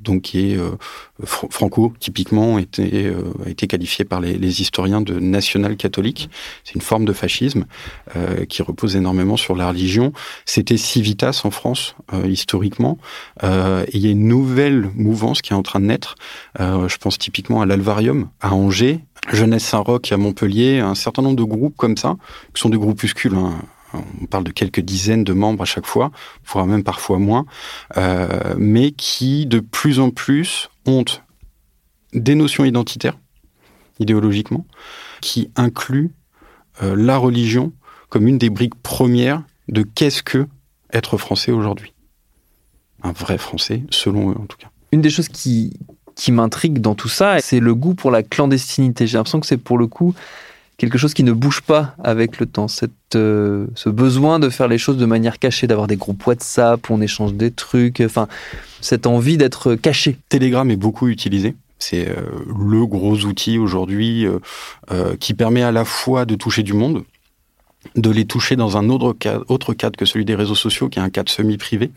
donc 0.00 0.22
qui 0.22 0.52
est 0.52 0.56
euh, 0.56 0.70
Franco 1.24 1.92
typiquement 2.00 2.58
était, 2.58 3.04
euh, 3.06 3.32
a 3.44 3.50
été 3.50 3.66
qualifié 3.66 4.04
par 4.04 4.20
les, 4.20 4.36
les 4.36 4.60
historiens 4.60 5.00
de 5.00 5.18
national 5.18 5.76
catholique. 5.76 6.30
C'est 6.64 6.74
une 6.74 6.80
forme 6.80 7.04
de 7.04 7.12
fascisme 7.12 7.66
qui 8.48 8.62
repose 8.62 8.96
énormément 8.96 9.36
sur 9.36 9.54
la 9.54 9.68
religion. 9.68 10.12
C'était 10.44 10.76
Civitas 10.76 11.42
en 11.44 11.50
France 11.50 11.94
historiquement. 12.26 12.98
et 13.42 13.46
il 13.92 14.00
y 14.00 14.06
a 14.06 14.10
une 14.10 14.26
nouvelle 14.26 14.90
mouvance 14.94 15.42
qui 15.42 15.52
est 15.52 15.56
en 15.56 15.62
train 15.62 15.80
de 15.80 15.86
naître. 15.86 16.16
je 16.58 16.96
pense 16.96 17.18
typiquement 17.18 17.62
à 17.62 17.66
l'Alvarium 17.66 18.28
à 18.40 18.54
Angers, 18.54 19.00
Jeunesse 19.32 19.64
Saint-Roch 19.64 20.10
à 20.10 20.16
Montpellier, 20.16 20.80
un 20.80 20.94
certain 20.94 21.22
nombre 21.22 21.36
de 21.36 21.44
groupes 21.44 21.76
comme 21.76 21.96
ça, 21.96 22.16
qui 22.54 22.60
sont 22.60 22.70
des 22.70 22.78
groupuscules. 22.78 23.34
Hein. 23.34 23.54
On 23.92 24.26
parle 24.26 24.44
de 24.44 24.52
quelques 24.52 24.80
dizaines 24.80 25.24
de 25.24 25.32
membres 25.32 25.62
à 25.62 25.66
chaque 25.66 25.86
fois, 25.86 26.10
voire 26.46 26.66
même 26.66 26.84
parfois 26.84 27.18
moins, 27.18 27.46
euh, 27.96 28.54
mais 28.56 28.92
qui 28.92 29.46
de 29.46 29.60
plus 29.60 29.98
en 29.98 30.10
plus 30.10 30.68
ont 30.86 31.04
des 32.12 32.34
notions 32.34 32.64
identitaires, 32.64 33.18
idéologiquement, 33.98 34.66
qui 35.20 35.50
incluent 35.56 36.10
euh, 36.82 36.94
la 36.96 37.16
religion 37.16 37.72
comme 38.08 38.26
une 38.26 38.38
des 38.38 38.50
briques 38.50 38.80
premières 38.80 39.42
de 39.68 39.82
qu'est-ce 39.82 40.22
que 40.22 40.46
être 40.92 41.16
français 41.16 41.52
aujourd'hui. 41.52 41.92
Un 43.02 43.12
vrai 43.12 43.38
français, 43.38 43.82
selon 43.90 44.30
eux 44.30 44.36
en 44.38 44.46
tout 44.46 44.56
cas. 44.58 44.70
Une 44.92 45.00
des 45.00 45.10
choses 45.10 45.28
qui, 45.28 45.78
qui 46.16 46.32
m'intrigue 46.32 46.80
dans 46.80 46.94
tout 46.94 47.08
ça, 47.08 47.38
c'est 47.40 47.60
le 47.60 47.74
goût 47.74 47.94
pour 47.94 48.10
la 48.10 48.22
clandestinité. 48.22 49.06
J'ai 49.06 49.16
l'impression 49.16 49.40
que 49.40 49.46
c'est 49.46 49.56
pour 49.56 49.78
le 49.78 49.86
coup 49.86 50.14
quelque 50.80 50.96
chose 50.96 51.12
qui 51.12 51.24
ne 51.24 51.32
bouge 51.32 51.60
pas 51.60 51.94
avec 52.02 52.40
le 52.40 52.46
temps. 52.46 52.66
Cette, 52.66 53.14
euh, 53.14 53.66
ce 53.74 53.90
besoin 53.90 54.38
de 54.38 54.48
faire 54.48 54.66
les 54.66 54.78
choses 54.78 54.96
de 54.96 55.04
manière 55.04 55.38
cachée, 55.38 55.66
d'avoir 55.66 55.86
des 55.86 55.96
groupes 55.96 56.26
WhatsApp 56.26 56.90
on 56.90 57.02
échange 57.02 57.34
des 57.34 57.50
trucs, 57.50 58.00
enfin, 58.00 58.28
cette 58.80 59.06
envie 59.06 59.36
d'être 59.36 59.74
caché. 59.74 60.16
Telegram 60.30 60.70
est 60.70 60.76
beaucoup 60.76 61.08
utilisé. 61.08 61.54
C'est 61.78 62.08
euh, 62.08 62.14
le 62.58 62.86
gros 62.86 63.18
outil 63.26 63.58
aujourd'hui 63.58 64.26
euh, 64.26 65.16
qui 65.20 65.34
permet 65.34 65.62
à 65.62 65.70
la 65.70 65.84
fois 65.84 66.24
de 66.24 66.34
toucher 66.34 66.62
du 66.62 66.72
monde, 66.72 67.04
de 67.96 68.10
les 68.10 68.26
toucher 68.26 68.56
dans 68.56 68.76
un 68.76 68.88
autre 68.90 69.12
cadre, 69.14 69.44
autre 69.48 69.74
cadre 69.74 69.96
que 69.96 70.04
celui 70.04 70.24
des 70.24 70.34
réseaux 70.34 70.54
sociaux, 70.54 70.88
qui 70.88 70.98
est 70.98 71.02
un 71.02 71.10
cadre 71.10 71.30
semi-privé, 71.30 71.90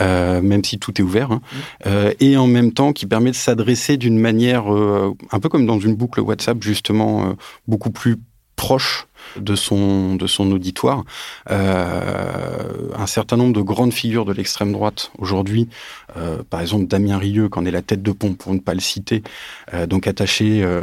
euh, 0.00 0.40
même 0.40 0.64
si 0.64 0.78
tout 0.78 1.00
est 1.00 1.04
ouvert, 1.04 1.32
hein, 1.32 1.40
mmh. 1.42 1.56
euh, 1.86 2.12
et 2.20 2.36
en 2.36 2.46
même 2.46 2.72
temps 2.72 2.92
qui 2.92 3.06
permet 3.06 3.30
de 3.30 3.36
s'adresser 3.36 3.96
d'une 3.96 4.18
manière, 4.18 4.72
euh, 4.72 5.14
un 5.30 5.40
peu 5.40 5.48
comme 5.48 5.66
dans 5.66 5.78
une 5.78 5.94
boucle 5.94 6.20
WhatsApp, 6.20 6.62
justement, 6.62 7.36
beaucoup 7.68 7.90
plus 7.90 8.16
proche 8.56 9.06
de 9.36 9.54
son, 9.54 10.16
de 10.16 10.26
son 10.26 10.50
auditoire. 10.52 11.04
Euh, 11.50 12.88
un 12.96 13.06
certain 13.06 13.36
nombre 13.36 13.54
de 13.54 13.62
grandes 13.62 13.92
figures 13.92 14.24
de 14.24 14.32
l'extrême 14.32 14.72
droite 14.72 15.10
aujourd'hui, 15.18 15.68
euh, 16.16 16.42
par 16.48 16.60
exemple 16.60 16.86
Damien 16.86 17.18
Rieu, 17.18 17.48
qui 17.48 17.58
en 17.58 17.64
est 17.64 17.70
la 17.70 17.82
tête 17.82 18.02
de 18.02 18.12
pont 18.12 18.34
pour 18.34 18.52
ne 18.54 18.58
pas 18.58 18.74
le 18.74 18.80
citer, 18.80 19.22
euh, 19.74 19.86
donc 19.86 20.06
attaché, 20.06 20.62
euh, 20.62 20.82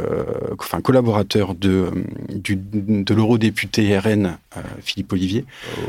enfin 0.58 0.80
collaborateur 0.80 1.54
de, 1.54 1.90
du, 2.28 2.56
de 2.56 3.14
l'eurodéputé 3.14 3.98
RN 3.98 4.38
Philippe 4.82 5.12
Olivier 5.12 5.44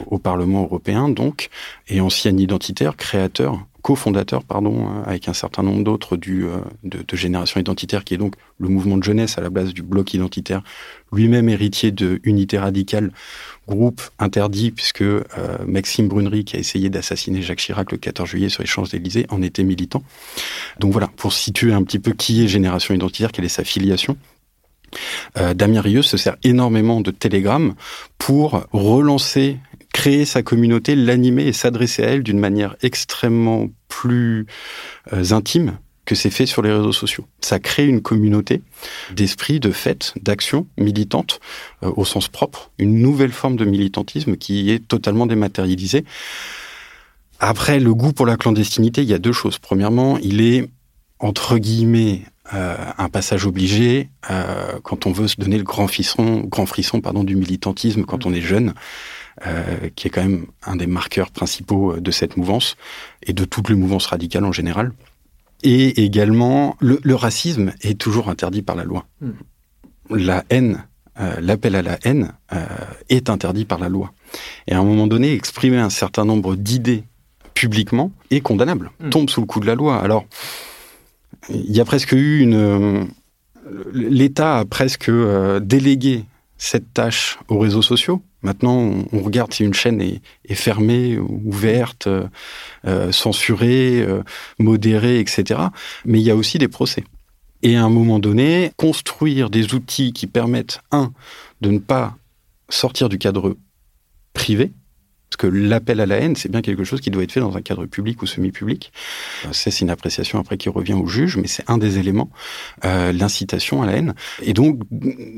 au 0.07 0.19
Parlement 0.19 0.63
européen, 0.63 1.09
donc, 1.09 1.49
et 1.87 1.99
ancien 1.99 2.37
identitaire, 2.37 2.95
créateur 2.95 3.59
cofondateur, 3.81 4.43
pardon, 4.43 4.87
avec 5.05 5.27
un 5.27 5.33
certain 5.33 5.63
nombre 5.63 5.83
d'autres 5.83 6.17
du 6.17 6.45
de, 6.83 7.03
de, 7.07 7.15
Génération 7.15 7.59
Identitaire, 7.59 8.03
qui 8.03 8.13
est 8.13 8.17
donc 8.17 8.35
le 8.59 8.69
mouvement 8.69 8.97
de 8.97 9.03
jeunesse 9.03 9.37
à 9.37 9.41
la 9.41 9.49
base 9.49 9.73
du 9.73 9.81
bloc 9.81 10.13
identitaire, 10.13 10.61
lui-même 11.11 11.49
héritier 11.49 11.91
de 11.91 12.19
Unité 12.23 12.57
Radicale, 12.57 13.11
groupe 13.67 14.01
interdit 14.19 14.71
puisque 14.71 15.01
euh, 15.01 15.23
Maxime 15.65 16.07
Brunery, 16.07 16.45
qui 16.45 16.55
a 16.55 16.59
essayé 16.59 16.89
d'assassiner 16.89 17.41
Jacques 17.41 17.59
Chirac 17.59 17.91
le 17.91 17.97
14 17.97 18.29
juillet 18.29 18.49
sur 18.49 18.61
les 18.61 18.67
Champs-Élysées, 18.67 19.25
en 19.29 19.41
était 19.41 19.63
militant. 19.63 20.03
Donc 20.79 20.91
voilà, 20.91 21.07
pour 21.15 21.33
situer 21.33 21.73
un 21.73 21.83
petit 21.83 21.99
peu 21.99 22.11
qui 22.11 22.43
est 22.43 22.47
Génération 22.47 22.93
Identitaire, 22.93 23.31
quelle 23.31 23.45
est 23.45 23.49
sa 23.49 23.63
filiation. 23.63 24.17
Euh, 25.37 25.53
Damien 25.53 25.81
Rieu 25.81 26.01
se 26.01 26.17
sert 26.17 26.35
énormément 26.43 26.99
de 27.01 27.11
Telegram 27.11 27.73
pour 28.17 28.65
relancer 28.73 29.57
créer 30.01 30.25
sa 30.25 30.41
communauté, 30.41 30.95
l'animer 30.95 31.45
et 31.45 31.53
s'adresser 31.53 32.03
à 32.03 32.07
elle 32.07 32.23
d'une 32.23 32.39
manière 32.39 32.75
extrêmement 32.81 33.67
plus 33.87 34.47
euh, 35.13 35.31
intime 35.31 35.77
que 36.05 36.15
c'est 36.15 36.31
fait 36.31 36.47
sur 36.47 36.63
les 36.63 36.71
réseaux 36.71 36.91
sociaux. 36.91 37.27
Ça 37.39 37.59
crée 37.59 37.85
une 37.85 38.01
communauté 38.01 38.63
d'esprit, 39.15 39.59
de 39.59 39.69
fête, 39.69 40.15
d'action 40.19 40.65
militante 40.75 41.39
euh, 41.83 41.91
au 41.95 42.03
sens 42.03 42.29
propre, 42.29 42.71
une 42.79 42.97
nouvelle 42.97 43.31
forme 43.31 43.57
de 43.57 43.63
militantisme 43.63 44.37
qui 44.37 44.71
est 44.71 44.87
totalement 44.87 45.27
dématérialisée. 45.27 46.03
Après, 47.39 47.79
le 47.79 47.93
goût 47.93 48.11
pour 48.11 48.25
la 48.25 48.37
clandestinité, 48.37 49.03
il 49.03 49.07
y 49.07 49.13
a 49.13 49.19
deux 49.19 49.33
choses. 49.33 49.59
Premièrement, 49.59 50.17
il 50.17 50.41
est 50.41 50.67
entre 51.19 51.59
guillemets 51.59 52.23
euh, 52.55 52.75
un 52.97 53.07
passage 53.07 53.45
obligé 53.45 54.09
euh, 54.31 54.79
quand 54.81 55.05
on 55.05 55.11
veut 55.11 55.27
se 55.27 55.35
donner 55.35 55.59
le 55.59 55.63
grand 55.63 55.87
frisson, 55.87 56.39
grand 56.39 56.65
frisson 56.65 57.01
pardon, 57.01 57.23
du 57.23 57.35
militantisme 57.35 58.03
quand 58.03 58.25
on 58.25 58.33
est 58.33 58.41
jeune. 58.41 58.73
Euh, 59.47 59.89
qui 59.95 60.07
est 60.07 60.09
quand 60.11 60.21
même 60.21 60.45
un 60.63 60.75
des 60.75 60.87
marqueurs 60.87 61.31
principaux 61.31 61.97
de 62.01 62.11
cette 62.11 62.35
mouvance 62.35 62.75
et 63.23 63.31
de 63.31 63.45
toutes 63.45 63.69
les 63.69 63.75
mouvances 63.75 64.07
radicales 64.07 64.43
en 64.43 64.51
général. 64.51 64.91
Et 65.63 66.03
également, 66.03 66.75
le, 66.81 66.99
le 67.01 67.15
racisme 67.15 67.71
est 67.81 67.97
toujours 67.97 68.29
interdit 68.29 68.61
par 68.61 68.75
la 68.75 68.83
loi. 68.83 69.05
Mmh. 69.21 69.29
La 70.09 70.43
haine, 70.49 70.83
euh, 71.21 71.39
l'appel 71.39 71.77
à 71.77 71.81
la 71.81 71.97
haine 72.03 72.33
euh, 72.51 72.65
est 73.07 73.29
interdit 73.29 73.63
par 73.63 73.79
la 73.79 73.87
loi. 73.87 74.11
Et 74.67 74.73
à 74.73 74.79
un 74.79 74.83
moment 74.83 75.07
donné, 75.07 75.33
exprimer 75.33 75.77
un 75.77 75.89
certain 75.89 76.25
nombre 76.25 76.57
d'idées 76.57 77.05
publiquement 77.53 78.11
est 78.31 78.41
condamnable, 78.41 78.91
mmh. 78.99 79.09
tombe 79.11 79.29
sous 79.29 79.39
le 79.39 79.47
coup 79.47 79.61
de 79.61 79.65
la 79.65 79.75
loi. 79.75 79.97
Alors, 80.03 80.25
il 81.49 81.71
y 81.71 81.79
a 81.79 81.85
presque 81.85 82.11
eu 82.11 82.41
une... 82.41 83.07
L'État 83.93 84.59
a 84.59 84.65
presque 84.65 85.07
euh, 85.07 85.61
délégué 85.61 86.25
cette 86.61 86.93
tâche 86.93 87.39
aux 87.47 87.57
réseaux 87.57 87.81
sociaux. 87.81 88.21
Maintenant, 88.43 88.93
on 89.11 89.19
regarde 89.21 89.51
si 89.51 89.63
une 89.63 89.73
chaîne 89.73 89.99
est, 89.99 90.21
fermée, 90.53 91.17
ouverte, 91.17 92.07
euh, 92.85 93.11
censurée, 93.11 93.99
euh, 94.01 94.21
modérée, 94.59 95.19
etc. 95.19 95.59
Mais 96.05 96.19
il 96.19 96.23
y 96.23 96.29
a 96.29 96.35
aussi 96.35 96.59
des 96.59 96.67
procès. 96.67 97.03
Et 97.63 97.75
à 97.75 97.83
un 97.83 97.89
moment 97.89 98.19
donné, 98.19 98.71
construire 98.77 99.49
des 99.49 99.73
outils 99.73 100.13
qui 100.13 100.27
permettent, 100.27 100.81
un, 100.91 101.13
de 101.61 101.71
ne 101.71 101.79
pas 101.79 102.15
sortir 102.69 103.09
du 103.09 103.17
cadre 103.17 103.57
privé, 104.33 104.71
parce 105.31 105.37
que 105.37 105.47
l'appel 105.47 106.01
à 106.01 106.05
la 106.05 106.17
haine, 106.17 106.35
c'est 106.35 106.51
bien 106.51 106.61
quelque 106.61 106.83
chose 106.83 106.99
qui 106.99 107.09
doit 107.09 107.23
être 107.23 107.31
fait 107.31 107.39
dans 107.39 107.55
un 107.55 107.61
cadre 107.61 107.85
public 107.85 108.21
ou 108.21 108.25
semi-public. 108.25 108.91
Euh, 109.45 109.49
c'est 109.53 109.79
une 109.79 109.89
appréciation 109.89 110.39
après 110.39 110.57
qui 110.57 110.67
revient 110.67 110.93
au 110.93 111.07
juge, 111.07 111.37
mais 111.37 111.47
c'est 111.47 111.63
un 111.69 111.77
des 111.77 111.99
éléments, 111.99 112.29
euh, 112.83 113.13
l'incitation 113.13 113.81
à 113.81 113.85
la 113.85 113.93
haine. 113.93 114.13
Et 114.41 114.51
donc, 114.51 114.81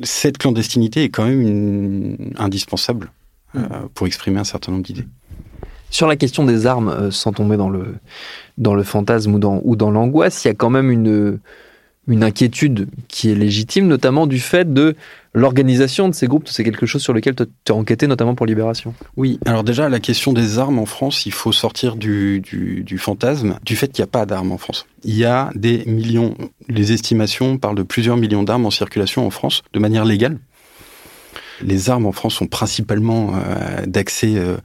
cette 0.02 0.40
clandestinité 0.40 1.04
est 1.04 1.10
quand 1.10 1.26
même 1.26 1.42
une, 1.42 2.34
indispensable 2.38 3.12
euh, 3.56 3.60
mm. 3.60 3.90
pour 3.94 4.08
exprimer 4.08 4.40
un 4.40 4.44
certain 4.44 4.72
nombre 4.72 4.84
d'idées. 4.84 5.06
Sur 5.92 6.08
la 6.08 6.16
question 6.16 6.44
des 6.44 6.66
armes, 6.66 6.90
euh, 6.90 7.12
sans 7.12 7.32
tomber 7.32 7.56
dans 7.56 7.70
le, 7.70 7.98
dans 8.58 8.74
le 8.74 8.82
fantasme 8.82 9.36
ou 9.36 9.40
dans, 9.40 9.62
ou 9.64 9.76
dans 9.76 9.92
l'angoisse, 9.92 10.44
il 10.44 10.48
y 10.48 10.52
a 10.52 10.56
quand 10.56 10.72
même 10.72 10.90
une, 10.90 11.38
une 12.08 12.24
inquiétude 12.24 12.88
qui 13.08 13.30
est 13.30 13.36
légitime, 13.36 13.86
notamment 13.86 14.26
du 14.26 14.40
fait 14.40 14.74
de 14.74 14.96
l'organisation 15.34 16.10
de 16.10 16.14
ces 16.14 16.28
groupes. 16.28 16.48
C'est 16.48 16.64
quelque 16.64 16.86
chose 16.86 17.02
sur 17.02 17.14
lequel 17.14 17.36
tu 17.36 17.72
as 17.72 17.76
enquêté, 17.76 18.08
notamment 18.08 18.36
pour 18.36 18.46
Libération. 18.46 18.94
Oui, 19.18 19.40
alors 19.46 19.64
déjà, 19.64 19.90
la 19.90 20.00
question 20.00 20.34
des 20.34 20.60
armes 20.60 20.80
en 20.80 20.86
France, 20.86 21.26
il 21.26 21.34
faut 21.34 21.52
sortir 21.52 21.96
du, 21.96 22.42
fantasme 22.98 23.58
du 23.64 23.76
fait 23.76 23.88
qu'il 23.88 24.02
n'y 24.04 24.08
a 24.08 24.12
pas 24.12 24.26
d'armes 24.26 24.52
en 24.52 24.58
France. 24.58 24.86
Il 25.04 25.18
y 25.18 25.26
a 25.26 25.50
des 25.56 25.84
millions, 25.86 26.36
les 26.70 26.92
estimations 26.94 27.58
parlent 27.58 27.76
de 27.76 27.84
plusieurs 27.84 28.18
millions 28.18 28.44
d'armes 28.44 28.66
en 28.66 28.72
circulation 28.72 29.26
en 29.26 29.30
France 29.30 29.62
de 29.74 29.80
manière 29.80 30.06
légale. 30.06 30.38
Les 31.62 31.90
armes 31.90 32.08
en 32.08 32.12
France 32.12 32.36
sont 32.36 32.48
principalement 32.48 33.34
euh, 33.36 33.86
d'accès 33.86 34.36
euh, 34.36 34.58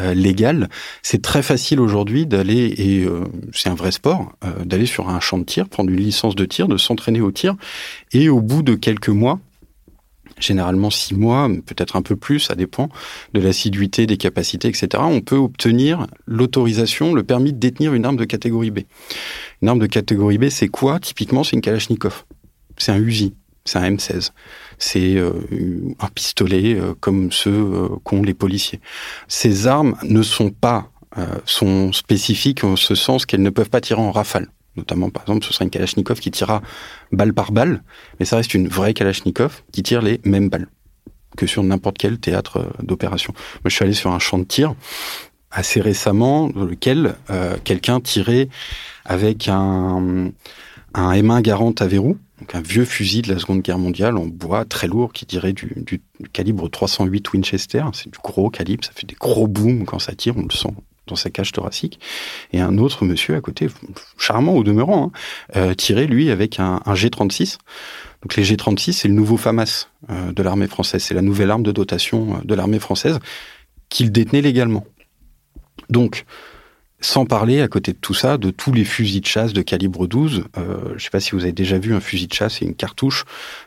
euh, 0.00 0.12
légal. 0.12 0.68
C'est 1.02 1.22
très 1.22 1.42
facile 1.42 1.80
aujourd'hui 1.80 2.26
d'aller, 2.26 2.74
et 2.76 3.06
c'est 3.52 3.68
un 3.68 3.74
vrai 3.74 3.92
sport, 3.92 4.32
d'aller 4.64 4.86
sur 4.86 5.08
un 5.08 5.20
champ 5.20 5.38
de 5.38 5.44
tir, 5.44 5.68
prendre 5.68 5.90
une 5.90 6.00
licence 6.00 6.34
de 6.34 6.44
tir, 6.44 6.68
de 6.68 6.76
s'entraîner 6.76 7.20
au 7.20 7.30
tir, 7.30 7.54
et 8.12 8.28
au 8.28 8.40
bout 8.40 8.62
de 8.62 8.74
quelques 8.74 9.08
mois, 9.08 9.40
généralement 10.42 10.90
six 10.90 11.14
mois, 11.14 11.48
peut-être 11.66 11.96
un 11.96 12.02
peu 12.02 12.16
plus, 12.16 12.40
ça 12.40 12.54
dépend 12.54 12.88
de 13.34 13.40
l'assiduité, 13.40 14.06
des 14.06 14.16
capacités, 14.16 14.68
etc. 14.68 14.88
On 14.98 15.20
peut 15.20 15.36
obtenir 15.36 16.06
l'autorisation, 16.26 17.14
le 17.14 17.22
permis 17.22 17.52
de 17.52 17.58
détenir 17.58 17.94
une 17.94 18.04
arme 18.04 18.16
de 18.16 18.24
catégorie 18.24 18.70
B. 18.70 18.80
Une 19.62 19.68
arme 19.68 19.78
de 19.78 19.86
catégorie 19.86 20.38
B, 20.38 20.48
c'est 20.48 20.68
quoi? 20.68 21.00
Typiquement, 21.00 21.44
c'est 21.44 21.56
une 21.56 21.62
Kalachnikov. 21.62 22.24
C'est 22.78 22.92
un 22.92 22.98
Uzi. 22.98 23.34
C'est 23.64 23.78
un 23.78 23.90
M16. 23.90 24.30
C'est 24.78 25.14
euh, 25.16 25.32
un 26.00 26.08
pistolet 26.08 26.74
euh, 26.74 26.94
comme 26.98 27.30
ceux 27.30 27.50
euh, 27.50 27.88
qu'ont 28.02 28.22
les 28.22 28.34
policiers. 28.34 28.80
Ces 29.28 29.66
armes 29.66 29.96
ne 30.02 30.22
sont 30.22 30.50
pas 30.50 30.88
sont 31.44 31.92
spécifiques 31.92 32.64
en 32.64 32.74
ce 32.74 32.94
sens 32.94 33.26
qu'elles 33.26 33.42
ne 33.42 33.50
peuvent 33.50 33.68
pas 33.68 33.82
tirer 33.82 34.00
en 34.00 34.12
rafale. 34.12 34.48
Notamment, 34.76 35.10
par 35.10 35.22
exemple, 35.24 35.44
ce 35.44 35.52
serait 35.52 35.64
une 35.64 35.70
Kalachnikov 35.70 36.20
qui 36.20 36.30
tirera 36.30 36.62
balle 37.10 37.34
par 37.34 37.52
balle, 37.52 37.82
mais 38.18 38.24
ça 38.24 38.36
reste 38.36 38.54
une 38.54 38.68
vraie 38.68 38.94
Kalachnikov 38.94 39.62
qui 39.70 39.82
tire 39.82 40.02
les 40.02 40.20
mêmes 40.24 40.48
balles 40.48 40.68
que 41.36 41.46
sur 41.46 41.62
n'importe 41.62 41.98
quel 41.98 42.18
théâtre 42.18 42.58
euh, 42.58 42.82
d'opération. 42.82 43.32
Moi, 43.36 43.70
je 43.70 43.74
suis 43.74 43.84
allé 43.84 43.94
sur 43.94 44.12
un 44.12 44.18
champ 44.18 44.38
de 44.38 44.44
tir 44.44 44.74
assez 45.50 45.80
récemment 45.80 46.48
dans 46.48 46.64
lequel 46.64 47.14
euh, 47.30 47.56
quelqu'un 47.62 48.00
tirait 48.00 48.48
avec 49.04 49.48
un, 49.48 50.30
un 50.94 51.12
M1 51.12 51.42
Garand 51.42 51.74
à 51.78 51.86
verrou, 51.86 52.18
donc 52.40 52.54
un 52.54 52.62
vieux 52.62 52.84
fusil 52.84 53.22
de 53.22 53.32
la 53.32 53.38
Seconde 53.38 53.60
Guerre 53.60 53.78
mondiale 53.78 54.16
en 54.16 54.26
bois 54.26 54.64
très 54.64 54.88
lourd 54.88 55.12
qui 55.12 55.26
tirait 55.26 55.52
du, 55.52 55.72
du, 55.76 56.00
du 56.20 56.28
calibre 56.30 56.68
308 56.70 57.32
Winchester. 57.32 57.84
C'est 57.92 58.10
du 58.10 58.18
gros 58.18 58.50
calibre, 58.50 58.84
ça 58.84 58.92
fait 58.94 59.06
des 59.06 59.16
gros 59.18 59.46
booms 59.46 59.84
quand 59.84 59.98
ça 59.98 60.14
tire, 60.14 60.36
on 60.36 60.42
le 60.42 60.50
sent 60.50 60.74
dans 61.06 61.16
sa 61.16 61.30
cage 61.30 61.52
thoracique, 61.52 61.98
et 62.52 62.60
un 62.60 62.78
autre 62.78 63.04
monsieur 63.04 63.34
à 63.34 63.40
côté, 63.40 63.68
charmant 64.18 64.54
au 64.54 64.62
demeurant, 64.62 65.12
hein, 65.12 65.18
euh, 65.56 65.74
tiré 65.74 66.06
lui 66.06 66.30
avec 66.30 66.60
un, 66.60 66.80
un 66.84 66.94
G36. 66.94 67.58
Donc 68.22 68.36
les 68.36 68.44
G36, 68.44 68.92
c'est 68.92 69.08
le 69.08 69.14
nouveau 69.14 69.36
FAMAS 69.36 69.88
euh, 70.10 70.32
de 70.32 70.42
l'armée 70.42 70.68
française, 70.68 71.02
c'est 71.02 71.14
la 71.14 71.22
nouvelle 71.22 71.50
arme 71.50 71.62
de 71.62 71.72
dotation 71.72 72.36
euh, 72.36 72.38
de 72.44 72.54
l'armée 72.54 72.78
française 72.78 73.18
qu'il 73.88 74.12
détenait 74.12 74.40
légalement. 74.40 74.86
Donc, 75.90 76.24
sans 77.00 77.26
parler, 77.26 77.60
à 77.60 77.68
côté 77.68 77.92
de 77.92 77.98
tout 77.98 78.14
ça, 78.14 78.38
de 78.38 78.50
tous 78.50 78.72
les 78.72 78.84
fusils 78.84 79.20
de 79.20 79.26
chasse 79.26 79.52
de 79.52 79.60
calibre 79.60 80.06
12. 80.06 80.44
Euh, 80.56 80.78
je 80.90 80.94
ne 80.94 80.98
sais 80.98 81.10
pas 81.10 81.20
si 81.20 81.32
vous 81.32 81.42
avez 81.42 81.52
déjà 81.52 81.78
vu 81.78 81.94
un 81.94 82.00
fusil 82.00 82.28
de 82.28 82.32
chasse 82.32 82.62
et 82.62 82.64
une 82.64 82.76
cartouche 82.76 83.24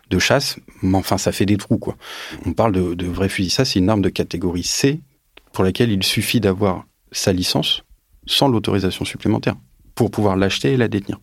de 0.10 0.20
chasse, 0.20 0.58
mais 0.82 0.98
enfin, 0.98 1.18
ça 1.18 1.34
fait 1.34 1.46
des 1.46 1.58
trous, 1.58 1.78
quoi. 1.78 1.98
On 2.46 2.54
parle 2.54 2.72
de, 2.72 2.94
de 2.94 3.06
vrais 3.06 3.30
fusils. 3.30 3.52
Ça, 3.52 3.66
c'est 3.66 3.80
une 3.80 3.90
arme 3.90 4.02
de 4.02 4.10
catégorie 4.10 4.64
C 4.64 5.02
pour 5.52 5.64
laquelle 5.66 5.92
il 5.92 6.04
suffit 6.04 6.40
d'avoir 6.40 6.86
sa 7.18 7.34
licence 7.34 7.84
sans 8.26 8.48
l'autorisation 8.48 9.06
supplémentaire 9.06 9.56
pour 9.94 10.12
pouvoir 10.12 10.36
l'acheter 10.36 10.74
et 10.74 10.78
la 10.78 10.88
détenir 10.88 11.20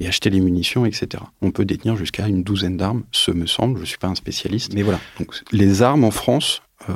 et 0.00 0.06
acheter 0.06 0.30
les 0.30 0.40
munitions, 0.40 0.86
etc. 0.86 1.22
On 1.42 1.50
peut 1.50 1.64
détenir 1.64 1.96
jusqu'à 1.96 2.28
une 2.28 2.42
douzaine 2.42 2.76
d'armes, 2.76 3.02
ce 3.10 3.30
me 3.30 3.46
semble, 3.46 3.76
je 3.76 3.82
ne 3.82 3.86
suis 3.86 3.98
pas 3.98 4.06
un 4.06 4.14
spécialiste. 4.14 4.72
Mais 4.74 4.82
voilà, 4.82 5.00
donc 5.18 5.34
les 5.50 5.82
armes 5.82 6.04
en 6.04 6.10
France, 6.10 6.62
euh, 6.88 6.94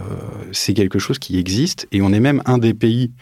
c'est 0.53 0.75
quelque 0.75 0.99
chose 0.99 1.19
qui 1.19 1.39
existe, 1.39 1.89
et 1.91 2.01
on 2.01 2.13
est 2.13 2.21
même 2.21 2.43
un 2.47 2.59
des 2.59 2.75
pays 2.75 3.13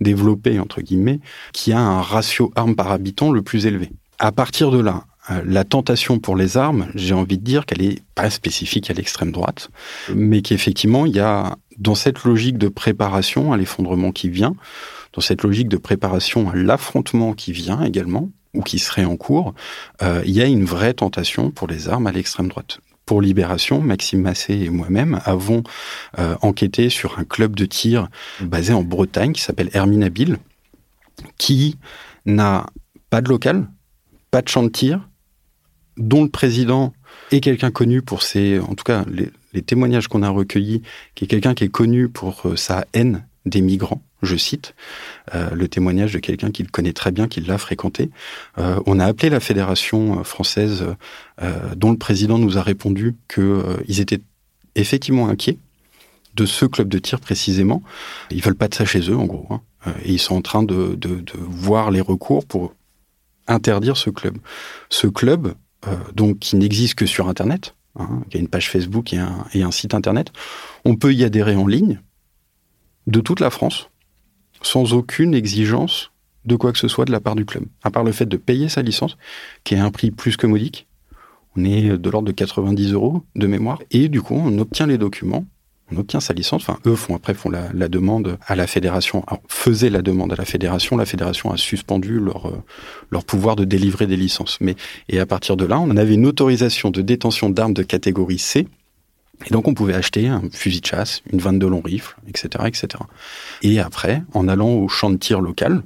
développés, 0.00 0.58
entre 0.58 0.82
guillemets, 0.82 1.20
qui 1.52 1.72
a 1.72 1.80
un 1.80 2.02
ratio 2.02 2.52
armes 2.56 2.76
par 2.76 2.90
habitant 2.92 3.32
le 3.32 3.42
plus 3.42 3.66
élevé. 3.66 3.90
À 4.18 4.32
partir 4.32 4.70
de 4.70 4.78
là, 4.78 5.04
euh, 5.30 5.40
la 5.46 5.64
tentation 5.64 6.18
pour 6.18 6.36
les 6.36 6.56
armes, 6.56 6.88
j'ai 6.94 7.14
envie 7.14 7.38
de 7.38 7.44
dire 7.44 7.64
qu'elle 7.64 7.82
est 7.82 8.02
pas 8.14 8.28
spécifique 8.28 8.90
à 8.90 8.94
l'extrême 8.94 9.32
droite, 9.32 9.70
mais 10.14 10.42
qu'effectivement, 10.42 11.06
il 11.06 11.14
y 11.14 11.20
a 11.20 11.56
dans 11.78 11.94
cette 11.94 12.24
logique 12.24 12.58
de 12.58 12.68
préparation 12.68 13.52
à 13.52 13.56
l'effondrement 13.56 14.12
qui 14.12 14.28
vient, 14.28 14.54
dans 15.12 15.20
cette 15.20 15.42
logique 15.42 15.68
de 15.68 15.76
préparation 15.76 16.50
à 16.50 16.54
l'affrontement 16.54 17.34
qui 17.34 17.52
vient 17.52 17.82
également, 17.82 18.30
ou 18.54 18.62
qui 18.62 18.78
serait 18.78 19.04
en 19.04 19.16
cours, 19.16 19.54
euh, 20.02 20.22
il 20.26 20.32
y 20.32 20.42
a 20.42 20.46
une 20.46 20.64
vraie 20.64 20.94
tentation 20.94 21.50
pour 21.50 21.68
les 21.68 21.88
armes 21.88 22.06
à 22.06 22.12
l'extrême 22.12 22.48
droite. 22.48 22.80
Pour 23.06 23.20
Libération, 23.20 23.80
Maxime 23.80 24.22
Massé 24.22 24.54
et 24.54 24.70
moi-même 24.70 25.20
avons 25.24 25.62
euh, 26.18 26.36
enquêté 26.42 26.88
sur 26.88 27.18
un 27.18 27.24
club 27.24 27.56
de 27.56 27.64
tir 27.64 28.08
basé 28.40 28.72
en 28.72 28.82
Bretagne 28.82 29.32
qui 29.32 29.40
s'appelle 29.40 29.70
Herminabil, 29.72 30.38
qui 31.36 31.78
n'a 32.26 32.66
pas 33.10 33.20
de 33.20 33.28
local, 33.28 33.68
pas 34.30 34.42
de 34.42 34.48
champ 34.48 34.62
de 34.62 34.68
tir, 34.68 35.08
dont 35.96 36.22
le 36.22 36.30
président 36.30 36.92
est 37.30 37.40
quelqu'un 37.40 37.70
connu 37.70 38.02
pour 38.02 38.22
ses, 38.22 38.58
en 38.58 38.74
tout 38.74 38.84
cas 38.84 39.04
les, 39.52 39.62
témoignages 39.62 40.08
qu'on 40.08 40.22
a 40.22 40.30
recueillis, 40.30 40.82
qui 41.14 41.24
est 41.24 41.28
quelqu'un 41.28 41.54
qui 41.54 41.64
est 41.64 41.68
connu 41.68 42.08
pour 42.08 42.42
euh, 42.46 42.56
sa 42.56 42.86
haine 42.92 43.26
des 43.44 43.60
migrants 43.60 44.02
je 44.22 44.36
cite 44.36 44.76
euh, 45.34 45.50
le 45.50 45.66
témoignage 45.66 46.12
de 46.12 46.20
quelqu'un 46.20 46.52
qui 46.52 46.62
le 46.62 46.68
connaît 46.68 46.92
très 46.92 47.10
bien, 47.10 47.26
qui 47.26 47.40
l'a 47.40 47.58
fréquenté. 47.58 48.08
Euh, 48.56 48.78
on 48.86 49.00
a 49.00 49.06
appelé 49.06 49.30
la 49.30 49.40
fédération 49.40 50.22
française, 50.22 50.84
dont 51.74 51.90
le 51.90 51.98
président 51.98 52.38
nous 52.38 52.56
a 52.56 52.62
répondu 52.62 53.16
qu'ils 53.26 53.98
étaient 53.98 54.20
effectivement 54.76 55.28
inquiets 55.28 55.58
de 56.34 56.46
ce 56.46 56.66
club 56.66 56.88
de 56.88 56.98
tir 56.98 57.18
précisément. 57.18 57.82
Ils 58.30 58.42
veulent 58.42 58.54
pas 58.54 58.68
de 58.68 58.74
ça 58.74 58.84
chez 58.84 59.10
eux, 59.10 59.16
en 59.16 59.26
gros. 59.26 59.48
Hein. 59.50 59.60
et 60.04 60.12
ils 60.12 60.20
sont 60.20 60.36
en 60.36 60.42
train 60.42 60.62
de, 60.62 60.96
voir 61.34 61.90
les 61.90 62.00
recours 62.00 62.46
pour 62.46 62.74
interdire 63.48 63.96
ce 63.96 64.10
club. 64.10 64.38
Ce 64.88 65.06
club, 65.06 65.54
donc, 66.14 66.38
qui 66.38 66.56
n'existe 66.56 66.94
que 66.94 67.06
sur 67.06 67.28
Internet, 67.28 67.74
hein, 67.98 68.22
qui 68.30 68.36
a 68.36 68.40
une 68.40 68.48
page 68.48 68.70
Facebook 68.70 69.12
et 69.12 69.18
un, 69.18 69.46
et 69.52 69.62
un 69.62 69.70
site 69.70 69.94
Internet, 69.94 70.32
on 70.84 70.96
peut 70.96 71.12
y 71.12 71.24
adhérer 71.24 71.56
en 71.56 71.66
ligne 71.66 72.00
de 73.06 73.20
toute 73.20 73.40
la 73.40 73.50
France 73.50 73.88
sans 74.62 74.92
aucune 74.92 75.34
exigence 75.34 76.12
de 76.44 76.56
quoi 76.56 76.72
que 76.72 76.78
ce 76.78 76.88
soit 76.88 77.04
de 77.04 77.12
la 77.12 77.20
part 77.20 77.34
du 77.34 77.44
club, 77.44 77.64
à 77.82 77.90
part 77.90 78.04
le 78.04 78.12
fait 78.12 78.26
de 78.26 78.36
payer 78.36 78.68
sa 78.68 78.82
licence, 78.82 79.16
qui 79.64 79.74
est 79.74 79.78
un 79.78 79.90
prix 79.90 80.10
plus 80.10 80.36
que 80.36 80.46
modique. 80.46 80.86
On 81.56 81.64
est 81.64 81.98
de 81.98 82.10
l'ordre 82.10 82.26
de 82.26 82.32
90 82.32 82.92
euros 82.92 83.22
de 83.36 83.46
mémoire, 83.46 83.80
et 83.90 84.08
du 84.08 84.22
coup, 84.22 84.34
on 84.34 84.58
obtient 84.58 84.86
les 84.86 84.98
documents, 84.98 85.44
on 85.92 85.98
obtient 85.98 86.20
sa 86.20 86.34
licence. 86.34 86.62
Enfin, 86.62 86.78
eux 86.86 86.94
font 86.94 87.14
après 87.14 87.34
font 87.34 87.50
la, 87.50 87.88
demande 87.88 88.38
à 88.46 88.56
la 88.56 88.66
fédération. 88.66 89.24
Alors, 89.26 89.42
faisaient 89.48 89.90
la 89.90 90.02
demande 90.02 90.32
à 90.32 90.36
la 90.36 90.44
fédération. 90.44 90.96
La 90.96 91.06
fédération 91.06 91.52
a 91.52 91.56
suspendu 91.56 92.18
leur 92.18 92.48
euh, 92.48 92.62
leur 93.10 93.24
pouvoir 93.24 93.56
de 93.56 93.64
délivrer 93.64 94.06
des 94.06 94.16
licences. 94.16 94.58
Mais 94.60 94.76
et 95.08 95.20
à 95.20 95.26
partir 95.26 95.56
de 95.56 95.64
là, 95.64 95.78
on 95.80 95.96
avait 95.96 96.14
une 96.14 96.26
autorisation 96.26 96.90
de 96.90 97.02
détention 97.02 97.50
d'armes 97.50 97.74
de 97.74 97.82
catégorie 97.82 98.38
C 98.38 98.66
et 99.46 99.50
donc 99.50 99.68
on 99.68 99.74
pouvait 99.74 99.94
acheter 99.94 100.28
un 100.28 100.42
fusil 100.52 100.80
de 100.80 100.86
chasse, 100.86 101.22
une 101.32 101.40
vanne 101.40 101.58
de 101.58 101.66
long 101.66 101.80
rifle, 101.80 102.16
etc., 102.28 102.64
etc. 102.66 102.88
Et 103.62 103.80
après, 103.80 104.22
en 104.34 104.48
allant 104.48 104.70
au 104.70 104.88
champ 104.88 105.10
de 105.10 105.16
tir 105.16 105.40
local, 105.40 105.82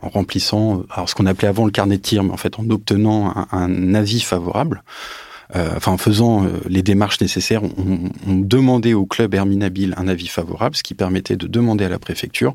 en 0.00 0.08
remplissant, 0.08 0.82
alors 0.90 1.08
ce 1.08 1.14
qu'on 1.14 1.26
appelait 1.26 1.48
avant 1.48 1.64
le 1.64 1.70
carnet 1.70 1.96
de 1.96 2.02
tir, 2.02 2.24
mais 2.24 2.32
en 2.32 2.36
fait 2.36 2.58
en 2.58 2.68
obtenant 2.70 3.46
un, 3.52 3.94
avis 3.94 4.20
favorable, 4.20 4.82
euh, 4.88 5.31
enfin 5.54 5.92
en 5.92 5.98
faisant 5.98 6.44
euh, 6.44 6.48
les 6.68 6.82
démarches 6.82 7.20
nécessaires, 7.20 7.62
on, 7.62 8.10
on 8.26 8.34
demandait 8.36 8.94
au 8.94 9.06
club 9.06 9.34
Herminabil 9.34 9.94
un 9.96 10.08
avis 10.08 10.28
favorable, 10.28 10.76
ce 10.76 10.82
qui 10.82 10.94
permettait 10.94 11.36
de 11.36 11.46
demander 11.46 11.84
à 11.84 11.88
la 11.88 11.98
préfecture 11.98 12.54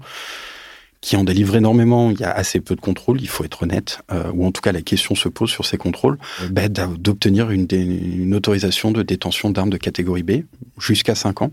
qui 1.01 1.15
en 1.15 1.23
délivrent 1.23 1.55
énormément, 1.55 2.11
il 2.11 2.19
y 2.19 2.23
a 2.23 2.31
assez 2.31 2.59
peu 2.59 2.75
de 2.75 2.81
contrôles, 2.81 3.21
il 3.21 3.27
faut 3.27 3.43
être 3.43 3.63
honnête, 3.63 3.99
euh, 4.11 4.31
ou 4.33 4.45
en 4.45 4.51
tout 4.51 4.61
cas 4.61 4.71
la 4.71 4.81
question 4.81 5.15
se 5.15 5.29
pose 5.29 5.49
sur 5.49 5.65
ces 5.65 5.77
contrôles, 5.77 6.17
bah, 6.49 6.67
d'obtenir 6.67 7.51
une, 7.51 7.67
une, 7.71 8.33
autorisation 8.35 8.91
de 8.91 9.03
détention 9.03 9.49
d'armes 9.49 9.69
de 9.69 9.77
catégorie 9.77 10.23
B 10.23 10.31
jusqu'à 10.79 11.15
5 11.15 11.43
ans, 11.43 11.51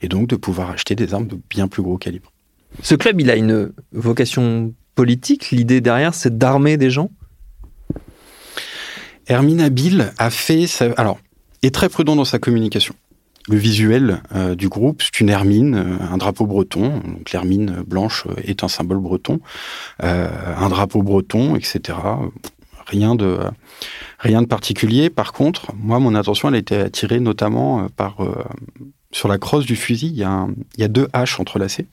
et 0.00 0.08
donc 0.08 0.26
de 0.28 0.36
pouvoir 0.36 0.70
acheter 0.70 0.94
des 0.94 1.12
armes 1.12 1.26
de 1.26 1.38
bien 1.50 1.68
plus 1.68 1.82
gros 1.82 1.98
calibre. 1.98 2.32
Ce 2.82 2.94
club, 2.94 3.20
il 3.20 3.30
a 3.30 3.36
une 3.36 3.72
vocation 3.92 4.72
politique, 4.94 5.50
l'idée 5.50 5.80
derrière, 5.80 6.14
c'est 6.14 6.36
d'armer 6.36 6.76
des 6.76 6.90
gens? 6.90 7.10
Hermine 9.28 9.60
Habile 9.60 10.12
a 10.18 10.30
fait... 10.30 10.66
Alors, 10.96 11.18
est 11.62 11.74
très 11.74 11.88
prudent 11.88 12.16
dans 12.16 12.24
sa 12.24 12.38
communication 12.38 12.94
le 13.48 13.56
visuel 13.56 14.20
euh, 14.34 14.54
du 14.54 14.68
groupe, 14.68 15.02
c'est 15.02 15.20
une 15.20 15.30
hermine, 15.30 15.74
euh, 15.74 16.12
un 16.12 16.18
drapeau 16.18 16.46
breton. 16.46 17.02
L'hermine 17.32 17.82
blanche 17.86 18.26
euh, 18.28 18.34
est 18.44 18.62
un 18.62 18.68
symbole 18.68 18.98
breton, 18.98 19.40
un 20.00 20.68
drapeau 20.68 21.02
breton, 21.02 21.56
etc. 21.56 21.98
Rien 22.86 23.14
de 23.14 24.46
particulier. 24.46 25.10
Par 25.10 25.32
contre, 25.32 25.72
moi, 25.76 25.98
mon 25.98 26.14
attention, 26.14 26.48
elle 26.48 26.54
a 26.54 26.58
été 26.58 26.76
attirée 26.76 27.20
notamment 27.20 27.86
sur 29.12 29.28
la 29.28 29.38
crosse 29.38 29.66
du 29.66 29.76
fusil. 29.76 30.08
Il 30.08 30.18
y 30.18 30.24
il 30.24 30.80
y 30.80 30.84
a 30.84 30.88
deux 30.88 31.08
haches 31.12 31.40
entrelacées 31.40 31.86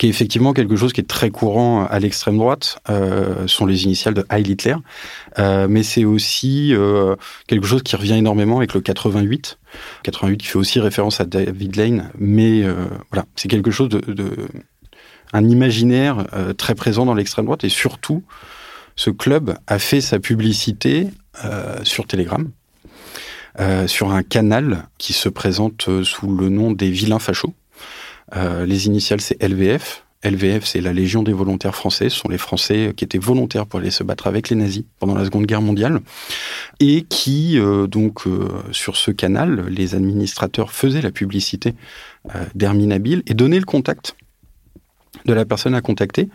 qui 0.00 0.06
est 0.06 0.08
effectivement 0.08 0.54
quelque 0.54 0.76
chose 0.76 0.94
qui 0.94 1.02
est 1.02 1.06
très 1.06 1.28
courant 1.28 1.84
à 1.84 1.98
l'extrême 1.98 2.38
droite, 2.38 2.78
euh, 2.88 3.46
sont 3.46 3.66
les 3.66 3.84
initiales 3.84 4.14
de 4.14 4.24
Heil 4.30 4.50
Hitler, 4.50 4.76
euh, 5.38 5.66
mais 5.68 5.82
c'est 5.82 6.06
aussi 6.06 6.74
euh, 6.74 7.16
quelque 7.48 7.66
chose 7.66 7.82
qui 7.82 7.96
revient 7.96 8.14
énormément 8.14 8.56
avec 8.56 8.72
le 8.72 8.80
88, 8.80 9.58
88 10.04 10.38
qui 10.38 10.46
fait 10.46 10.56
aussi 10.56 10.80
référence 10.80 11.20
à 11.20 11.26
David 11.26 11.76
Lane, 11.76 12.10
mais 12.18 12.62
euh, 12.62 12.86
voilà, 13.10 13.26
c'est 13.36 13.48
quelque 13.48 13.70
chose 13.70 13.90
de, 13.90 14.00
de 14.10 14.48
un 15.34 15.46
imaginaire 15.46 16.26
euh, 16.32 16.54
très 16.54 16.74
présent 16.74 17.04
dans 17.04 17.14
l'extrême 17.14 17.44
droite 17.44 17.64
et 17.64 17.68
surtout, 17.68 18.22
ce 18.96 19.10
club 19.10 19.58
a 19.66 19.78
fait 19.78 20.00
sa 20.00 20.18
publicité 20.18 21.08
euh, 21.44 21.76
sur 21.84 22.06
Telegram. 22.06 22.50
sur 23.86 24.12
un 24.12 24.22
canal 24.22 24.88
qui 24.96 25.12
se 25.12 25.28
présente 25.28 26.02
sous 26.04 26.34
le 26.34 26.48
nom 26.48 26.72
des 26.72 26.90
vilains 26.90 27.18
fachos. 27.18 27.52
Euh, 28.36 28.66
les 28.66 28.86
initiales, 28.86 29.20
c'est 29.20 29.42
LVF. 29.42 30.04
LVF, 30.22 30.66
c'est 30.66 30.82
la 30.82 30.92
Légion 30.92 31.22
des 31.22 31.32
volontaires 31.32 31.74
français. 31.74 32.10
Ce 32.10 32.18
sont 32.18 32.28
les 32.28 32.38
Français 32.38 32.92
qui 32.94 33.04
étaient 33.04 33.18
volontaires 33.18 33.66
pour 33.66 33.80
aller 33.80 33.90
se 33.90 34.02
battre 34.02 34.26
avec 34.26 34.50
les 34.50 34.56
nazis 34.56 34.84
pendant 34.98 35.14
la 35.14 35.24
Seconde 35.24 35.46
Guerre 35.46 35.62
mondiale. 35.62 36.00
Et 36.78 37.02
qui, 37.02 37.58
euh, 37.58 37.86
donc, 37.86 38.26
euh, 38.26 38.48
sur 38.70 38.96
ce 38.96 39.10
canal, 39.10 39.66
les 39.68 39.94
administrateurs 39.94 40.72
faisaient 40.72 41.00
la 41.00 41.10
publicité 41.10 41.74
euh, 42.34 42.44
d'Herminabil 42.54 43.22
et 43.26 43.34
donnaient 43.34 43.58
le 43.58 43.64
contact 43.64 44.14
de 45.24 45.32
la 45.32 45.46
personne 45.46 45.74
à 45.74 45.80
contacter. 45.80 46.28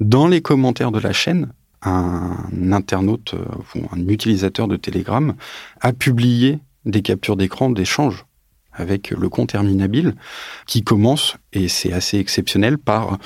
Dans 0.00 0.26
les 0.26 0.40
commentaires 0.40 0.92
de 0.92 0.98
la 0.98 1.12
chaîne, 1.12 1.52
un 1.82 2.72
internaute 2.72 3.34
ou 3.74 3.80
un 3.92 4.08
utilisateur 4.08 4.68
de 4.68 4.76
Telegram 4.76 5.34
a 5.80 5.92
publié 5.92 6.58
des 6.86 7.02
captures 7.02 7.36
d'écran 7.36 7.70
d'échanges 7.70 8.24
avec 8.78 9.10
le 9.10 9.28
compte 9.28 9.54
Herminabil, 9.54 10.14
qui 10.66 10.82
commence, 10.82 11.36
et 11.52 11.68
c'est 11.68 11.92
assez 11.92 12.18
exceptionnel, 12.18 12.78
par 12.78 13.18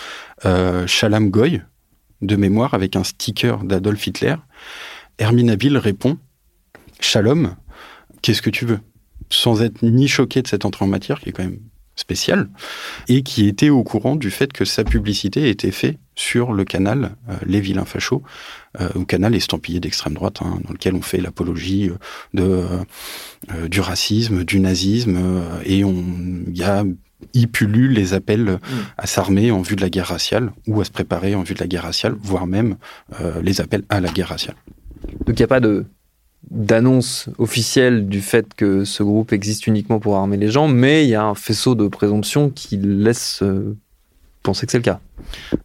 euh, 0.44 0.86
Shalam 0.86 1.30
Goy, 1.30 1.62
de 2.20 2.36
mémoire, 2.36 2.74
avec 2.74 2.96
un 2.96 3.04
sticker 3.04 3.64
d'Adolf 3.64 4.06
Hitler. 4.06 4.36
Herminabil 5.18 5.76
répond 5.76 6.18
Shalom, 7.00 7.56
qu'est-ce 8.22 8.42
que 8.42 8.50
tu 8.50 8.64
veux? 8.64 8.80
Sans 9.28 9.62
être 9.62 9.82
ni 9.82 10.08
choqué 10.08 10.42
de 10.42 10.48
cette 10.48 10.64
entrée 10.64 10.84
en 10.84 10.88
matière, 10.88 11.20
qui 11.20 11.30
est 11.30 11.32
quand 11.32 11.42
même 11.44 11.58
spéciale, 11.94 12.48
et 13.08 13.22
qui 13.22 13.46
était 13.46 13.68
au 13.68 13.82
courant 13.82 14.16
du 14.16 14.30
fait 14.30 14.52
que 14.52 14.64
sa 14.64 14.82
publicité 14.82 15.50
était 15.50 15.70
faite 15.70 15.98
sur 16.14 16.52
le 16.52 16.64
canal 16.64 17.16
euh, 17.28 17.36
Les 17.44 17.60
Vilains 17.60 17.84
Fachos, 17.84 18.22
euh, 18.80 18.88
un 18.94 19.04
canal 19.04 19.34
estampillé 19.34 19.80
d'extrême 19.80 20.14
droite, 20.14 20.40
hein, 20.42 20.58
dans 20.64 20.72
lequel 20.72 20.94
on 20.94 21.02
fait 21.02 21.20
l'apologie 21.20 21.90
euh, 21.90 21.98
de 22.34 22.42
euh, 22.42 22.84
du 23.68 23.80
racisme, 23.80 24.44
du 24.44 24.60
nazisme, 24.60 25.18
et 25.64 25.84
on 25.84 26.04
il 26.46 26.56
y 26.56 26.62
a 26.62 26.84
y 27.34 27.46
pullulent 27.46 27.92
les 27.92 28.14
appels 28.14 28.44
mm. 28.44 28.58
à 28.98 29.06
s'armer 29.06 29.50
en 29.50 29.62
vue 29.62 29.76
de 29.76 29.80
la 29.80 29.90
guerre 29.90 30.08
raciale 30.08 30.52
ou 30.66 30.80
à 30.80 30.84
se 30.84 30.90
préparer 30.90 31.34
en 31.34 31.42
vue 31.42 31.54
de 31.54 31.60
la 31.60 31.66
guerre 31.66 31.84
raciale, 31.84 32.14
voire 32.20 32.46
même 32.46 32.76
les 33.42 33.60
appels 33.60 33.84
à 33.88 34.00
la 34.00 34.08
guerre 34.08 34.28
raciale. 34.28 34.56
Donc 35.26 35.38
il 35.38 35.40
n'y 35.40 35.44
a 35.44 35.48
pas 35.48 35.60
de 35.60 35.84
d'annonce 36.50 37.28
officielle 37.38 38.08
du 38.08 38.20
fait 38.20 38.54
que 38.54 38.84
ce 38.84 39.02
groupe 39.02 39.32
existe 39.32 39.66
uniquement 39.66 40.00
pour 40.00 40.16
armer 40.16 40.36
les 40.36 40.50
gens, 40.50 40.68
mais 40.68 41.04
il 41.04 41.10
y 41.10 41.14
a 41.14 41.24
un 41.24 41.34
faisceau 41.34 41.74
de 41.74 41.86
présomption 41.88 42.50
qui 42.50 42.76
laisse 42.76 43.42
euh, 43.42 43.76
penser 44.42 44.66
que 44.66 44.72
c'est 44.72 44.78
le 44.78 44.84
cas. 44.84 45.00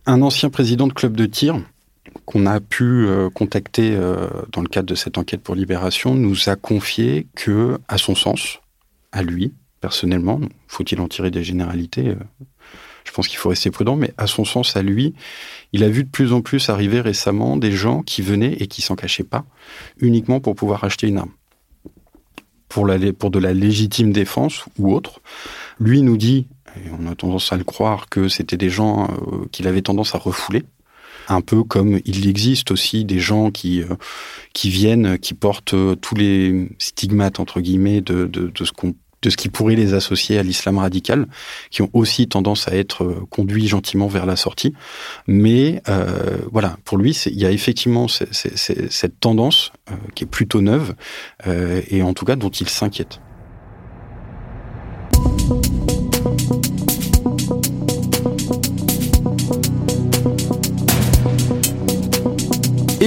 Un 0.06 0.22
ancien 0.22 0.50
président 0.50 0.88
de 0.88 0.94
club 0.94 1.18
de 1.18 1.26
tir 1.26 1.60
qu'on 2.28 2.46
a 2.46 2.60
pu 2.60 2.84
euh, 2.84 3.32
contacter 3.32 3.96
euh, 3.96 4.28
dans 4.52 4.62
le 4.62 4.68
cadre 4.68 4.86
de 4.86 4.96
cette 4.96 5.18
enquête 5.18 5.42
pour 5.42 5.56
Libération 5.56 6.14
nous 6.14 6.50
a 6.50 6.56
confié 6.56 7.26
que, 7.36 7.80
à 7.88 7.98
son 7.98 8.14
sens, 8.14 8.60
à 9.12 9.24
lui, 9.24 9.54
personnellement, 9.82 10.40
faut-il 10.68 11.02
en 11.02 11.08
tirer 11.08 11.32
des 11.32 11.44
généralités 11.44 12.16
je 13.08 13.14
pense 13.14 13.30
qu'il 13.30 13.38
faut 13.38 13.50
rester 13.50 13.72
prudent, 13.72 13.96
mais 13.96 14.14
à 14.18 14.28
son 14.28 14.44
sens, 14.44 14.76
à 14.76 14.84
lui, 14.84 15.14
il 15.72 15.84
a 15.86 15.90
vu 15.90 16.04
de 16.04 16.10
plus 16.10 16.34
en 16.34 16.42
plus 16.42 16.70
arriver 16.70 17.00
récemment 17.00 17.56
des 17.56 17.72
gens 17.72 18.04
qui 18.04 18.22
venaient 18.22 18.54
et 18.60 18.68
qui 18.68 18.82
s'en 18.82 18.98
cachaient 18.98 19.24
pas, 19.24 19.46
uniquement 19.98 20.42
pour 20.42 20.56
pouvoir 20.56 20.84
acheter 20.84 21.08
une 21.08 21.18
arme. 21.18 21.32
Pour, 22.68 22.86
pour 23.18 23.32
de 23.32 23.40
la 23.40 23.54
légitime 23.54 24.12
défense 24.12 24.66
ou 24.78 24.94
autre. 24.94 25.22
Lui 25.80 26.02
nous 26.02 26.18
dit, 26.18 26.48
et 26.76 26.90
on 27.00 27.10
a 27.10 27.16
tendance 27.16 27.54
à 27.54 27.58
le 27.58 27.64
croire, 27.64 28.10
que 28.10 28.28
c'était 28.28 28.58
des 28.58 28.70
gens 28.70 29.06
euh, 29.06 29.46
qu'il 29.52 29.68
avait 29.68 29.82
tendance 29.82 30.14
à 30.14 30.18
refouler. 30.18 30.64
Un 31.28 31.42
peu 31.42 31.64
comme 31.64 32.00
il 32.06 32.28
existe 32.28 32.72
aussi 32.72 33.06
des 33.06 33.20
gens 33.20 33.52
qui, 33.52 33.82
euh, 33.82 33.96
qui 34.54 34.70
viennent, 34.70 35.18
qui 35.20 35.34
portent 35.34 35.74
euh, 35.74 35.96
tous 35.96 36.16
les 36.16 36.70
stigmates, 36.80 37.40
entre 37.40 37.62
guillemets, 37.62 38.02
de, 38.02 38.26
de, 38.26 38.48
de 38.48 38.66
ce 38.66 38.72
qu'on 38.72 38.96
de 39.22 39.30
ce 39.30 39.38
qui 39.38 39.50
pourrait 39.50 39.76
les 39.76 39.94
associer 39.94 40.38
à 40.38 40.44
l'islam 40.44 40.78
radical, 40.78 41.28
qui 41.72 41.82
ont 41.82 41.90
aussi 41.94 42.28
tendance 42.28 42.68
à 42.68 42.76
être 42.76 43.04
euh, 43.04 43.26
conduits 43.30 43.68
gentiment 43.68 44.08
vers 44.08 44.26
la 44.26 44.36
sortie. 44.36 44.74
Mais 45.28 45.82
euh, 45.90 46.38
voilà, 46.52 46.78
pour 46.86 46.98
lui, 46.98 47.12
il 47.26 47.40
y 47.40 47.46
a 47.46 47.52
effectivement 47.52 48.08
cette 48.08 49.20
tendance 49.20 49.72
euh, 49.90 49.96
qui 50.16 50.24
est 50.24 50.28
plutôt 50.28 50.62
neuve, 50.62 50.96
et 51.90 52.02
en 52.02 52.14
tout 52.14 52.26
cas 52.26 52.36
dont 52.36 52.50
il 52.50 52.70
s'inquiète. 52.70 53.20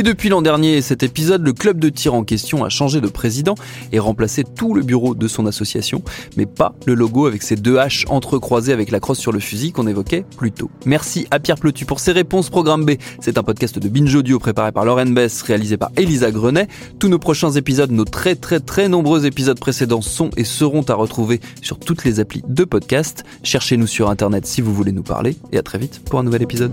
Et 0.01 0.03
depuis 0.03 0.31
l'an 0.31 0.41
dernier 0.41 0.81
cet 0.81 1.03
épisode, 1.03 1.45
le 1.45 1.53
club 1.53 1.79
de 1.79 1.91
tir 1.91 2.15
en 2.15 2.25
question 2.25 2.65
a 2.65 2.71
changé 2.71 3.03
de 3.03 3.09
président 3.09 3.55
et 3.93 3.99
remplacé 3.99 4.45
tout 4.45 4.73
le 4.73 4.81
bureau 4.81 5.15
de 5.15 5.29
son 5.29 5.45
association, 5.45 6.03
mais 6.39 6.47
pas 6.47 6.75
le 6.87 6.95
logo 6.95 7.27
avec 7.27 7.43
ses 7.43 7.55
deux 7.55 7.77
haches 7.77 8.07
entrecroisées 8.09 8.73
avec 8.73 8.91
la 8.93 8.99
crosse 8.99 9.19
sur 9.19 9.31
le 9.31 9.41
fusil 9.41 9.73
qu'on 9.73 9.87
évoquait 9.87 10.25
plus 10.39 10.53
tôt. 10.53 10.71
Merci 10.87 11.27
à 11.31 11.39
Pierre 11.39 11.59
Plotu 11.59 11.85
pour 11.85 12.01
ses 12.01 12.13
réponses. 12.13 12.49
Programme 12.49 12.87
B, 12.87 12.93
c'est 13.21 13.37
un 13.37 13.43
podcast 13.43 13.79
de 13.79 13.91
Binge 13.91 14.15
Audio 14.15 14.39
préparé 14.39 14.73
par 14.73 14.87
Lauren 14.87 15.13
Bess, 15.13 15.43
réalisé 15.43 15.77
par 15.77 15.91
Elisa 15.99 16.31
Grenet. 16.31 16.69
Tous 16.99 17.09
nos 17.09 17.19
prochains 17.19 17.51
épisodes, 17.51 17.91
nos 17.91 18.07
très 18.07 18.37
très 18.37 18.61
très 18.61 18.89
nombreux 18.89 19.27
épisodes 19.27 19.61
précédents 19.61 20.01
sont 20.01 20.31
et 20.39 20.45
seront 20.45 20.81
à 20.89 20.95
retrouver 20.95 21.43
sur 21.61 21.79
toutes 21.79 22.07
les 22.07 22.21
applis 22.21 22.43
de 22.49 22.65
podcast. 22.65 23.25
Cherchez-nous 23.43 23.87
sur 23.87 24.09
internet 24.09 24.47
si 24.47 24.63
vous 24.63 24.73
voulez 24.73 24.93
nous 24.93 25.03
parler 25.03 25.37
et 25.53 25.59
à 25.59 25.63
très 25.63 25.77
vite 25.77 26.01
pour 26.07 26.21
un 26.21 26.23
nouvel 26.23 26.41
épisode. 26.41 26.73